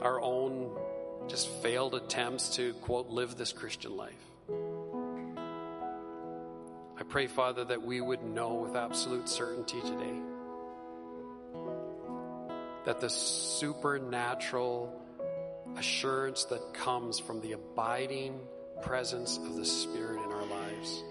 our 0.02 0.20
own 0.20 0.76
just 1.28 1.48
failed 1.62 1.94
attempts 1.94 2.56
to, 2.56 2.74
quote, 2.74 3.08
live 3.08 3.36
this 3.36 3.52
Christian 3.52 3.96
life. 3.96 4.12
I 7.04 7.06
pray, 7.06 7.26
Father, 7.26 7.64
that 7.66 7.82
we 7.82 8.00
would 8.00 8.22
know 8.22 8.54
with 8.54 8.74
absolute 8.74 9.28
certainty 9.28 9.78
today 9.82 10.18
that 12.86 12.98
the 13.00 13.10
supernatural 13.10 14.90
assurance 15.76 16.44
that 16.46 16.72
comes 16.72 17.18
from 17.18 17.42
the 17.42 17.52
abiding 17.52 18.40
presence 18.82 19.36
of 19.36 19.54
the 19.54 19.66
Spirit 19.66 20.24
in 20.24 20.32
our 20.32 20.46
lives. 20.46 21.04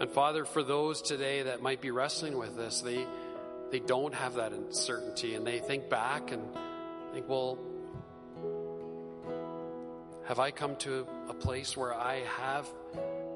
And 0.00 0.10
Father, 0.10 0.46
for 0.46 0.62
those 0.62 1.02
today 1.02 1.42
that 1.42 1.60
might 1.60 1.82
be 1.82 1.90
wrestling 1.90 2.38
with 2.38 2.56
this, 2.56 2.80
they 2.80 3.06
they 3.70 3.80
don't 3.80 4.14
have 4.14 4.34
that 4.34 4.52
uncertainty 4.52 5.34
and 5.34 5.46
they 5.46 5.58
think 5.58 5.90
back 5.90 6.32
and 6.32 6.42
think, 7.12 7.28
well, 7.28 7.58
have 10.26 10.40
I 10.40 10.50
come 10.50 10.74
to 10.76 11.06
a 11.28 11.34
place 11.34 11.76
where 11.76 11.94
I 11.94 12.24
have 12.38 12.66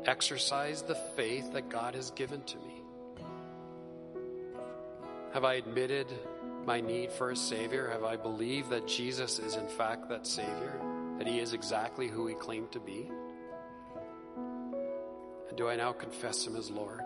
exercised 0.06 0.88
the 0.88 0.96
faith 0.96 1.52
that 1.52 1.68
God 1.68 1.94
has 1.94 2.10
given 2.10 2.42
to 2.42 2.56
me? 2.56 2.82
Have 5.32 5.44
I 5.44 5.54
admitted 5.54 6.08
my 6.66 6.80
need 6.80 7.12
for 7.12 7.30
a 7.30 7.36
Savior? 7.36 7.88
Have 7.90 8.02
I 8.02 8.16
believed 8.16 8.70
that 8.70 8.88
Jesus 8.88 9.38
is 9.38 9.54
in 9.54 9.68
fact 9.68 10.08
that 10.08 10.26
Savior? 10.26 10.80
That 11.18 11.28
He 11.28 11.38
is 11.38 11.52
exactly 11.52 12.08
who 12.08 12.26
He 12.26 12.34
claimed 12.34 12.72
to 12.72 12.80
be? 12.80 13.08
And 15.48 15.56
do 15.56 15.68
I 15.68 15.76
now 15.76 15.92
confess 15.92 16.44
Him 16.44 16.56
as 16.56 16.70
Lord? 16.72 17.02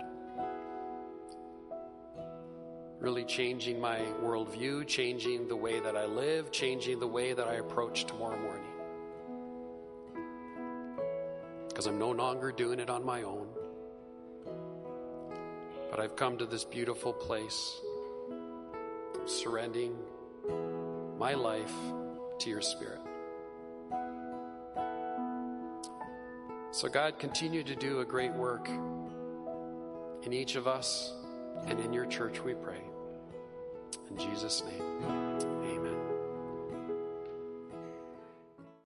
Really 3.00 3.24
changing 3.24 3.78
my 3.78 3.98
worldview, 4.22 4.86
changing 4.86 5.48
the 5.48 5.56
way 5.56 5.78
that 5.78 5.94
I 5.94 6.06
live, 6.06 6.50
changing 6.50 7.00
the 7.00 7.06
way 7.06 7.34
that 7.34 7.46
I 7.46 7.56
approach 7.56 8.06
tomorrow 8.06 8.40
morning. 8.40 8.73
Because 11.74 11.88
I'm 11.88 11.98
no 11.98 12.12
longer 12.12 12.52
doing 12.52 12.78
it 12.78 12.88
on 12.88 13.04
my 13.04 13.24
own. 13.24 13.48
But 15.90 15.98
I've 15.98 16.14
come 16.14 16.38
to 16.38 16.46
this 16.46 16.62
beautiful 16.62 17.12
place 17.12 17.80
surrendering 19.26 19.96
my 21.18 21.34
life 21.34 21.74
to 22.38 22.48
your 22.48 22.60
spirit. 22.60 23.00
So, 26.70 26.88
God, 26.88 27.18
continue 27.18 27.64
to 27.64 27.74
do 27.74 27.98
a 27.98 28.04
great 28.04 28.32
work 28.34 28.68
in 30.22 30.32
each 30.32 30.54
of 30.54 30.68
us 30.68 31.12
and 31.66 31.80
in 31.80 31.92
your 31.92 32.06
church, 32.06 32.38
we 32.40 32.54
pray. 32.54 32.82
In 34.10 34.16
Jesus' 34.16 34.62
name. 34.64 35.53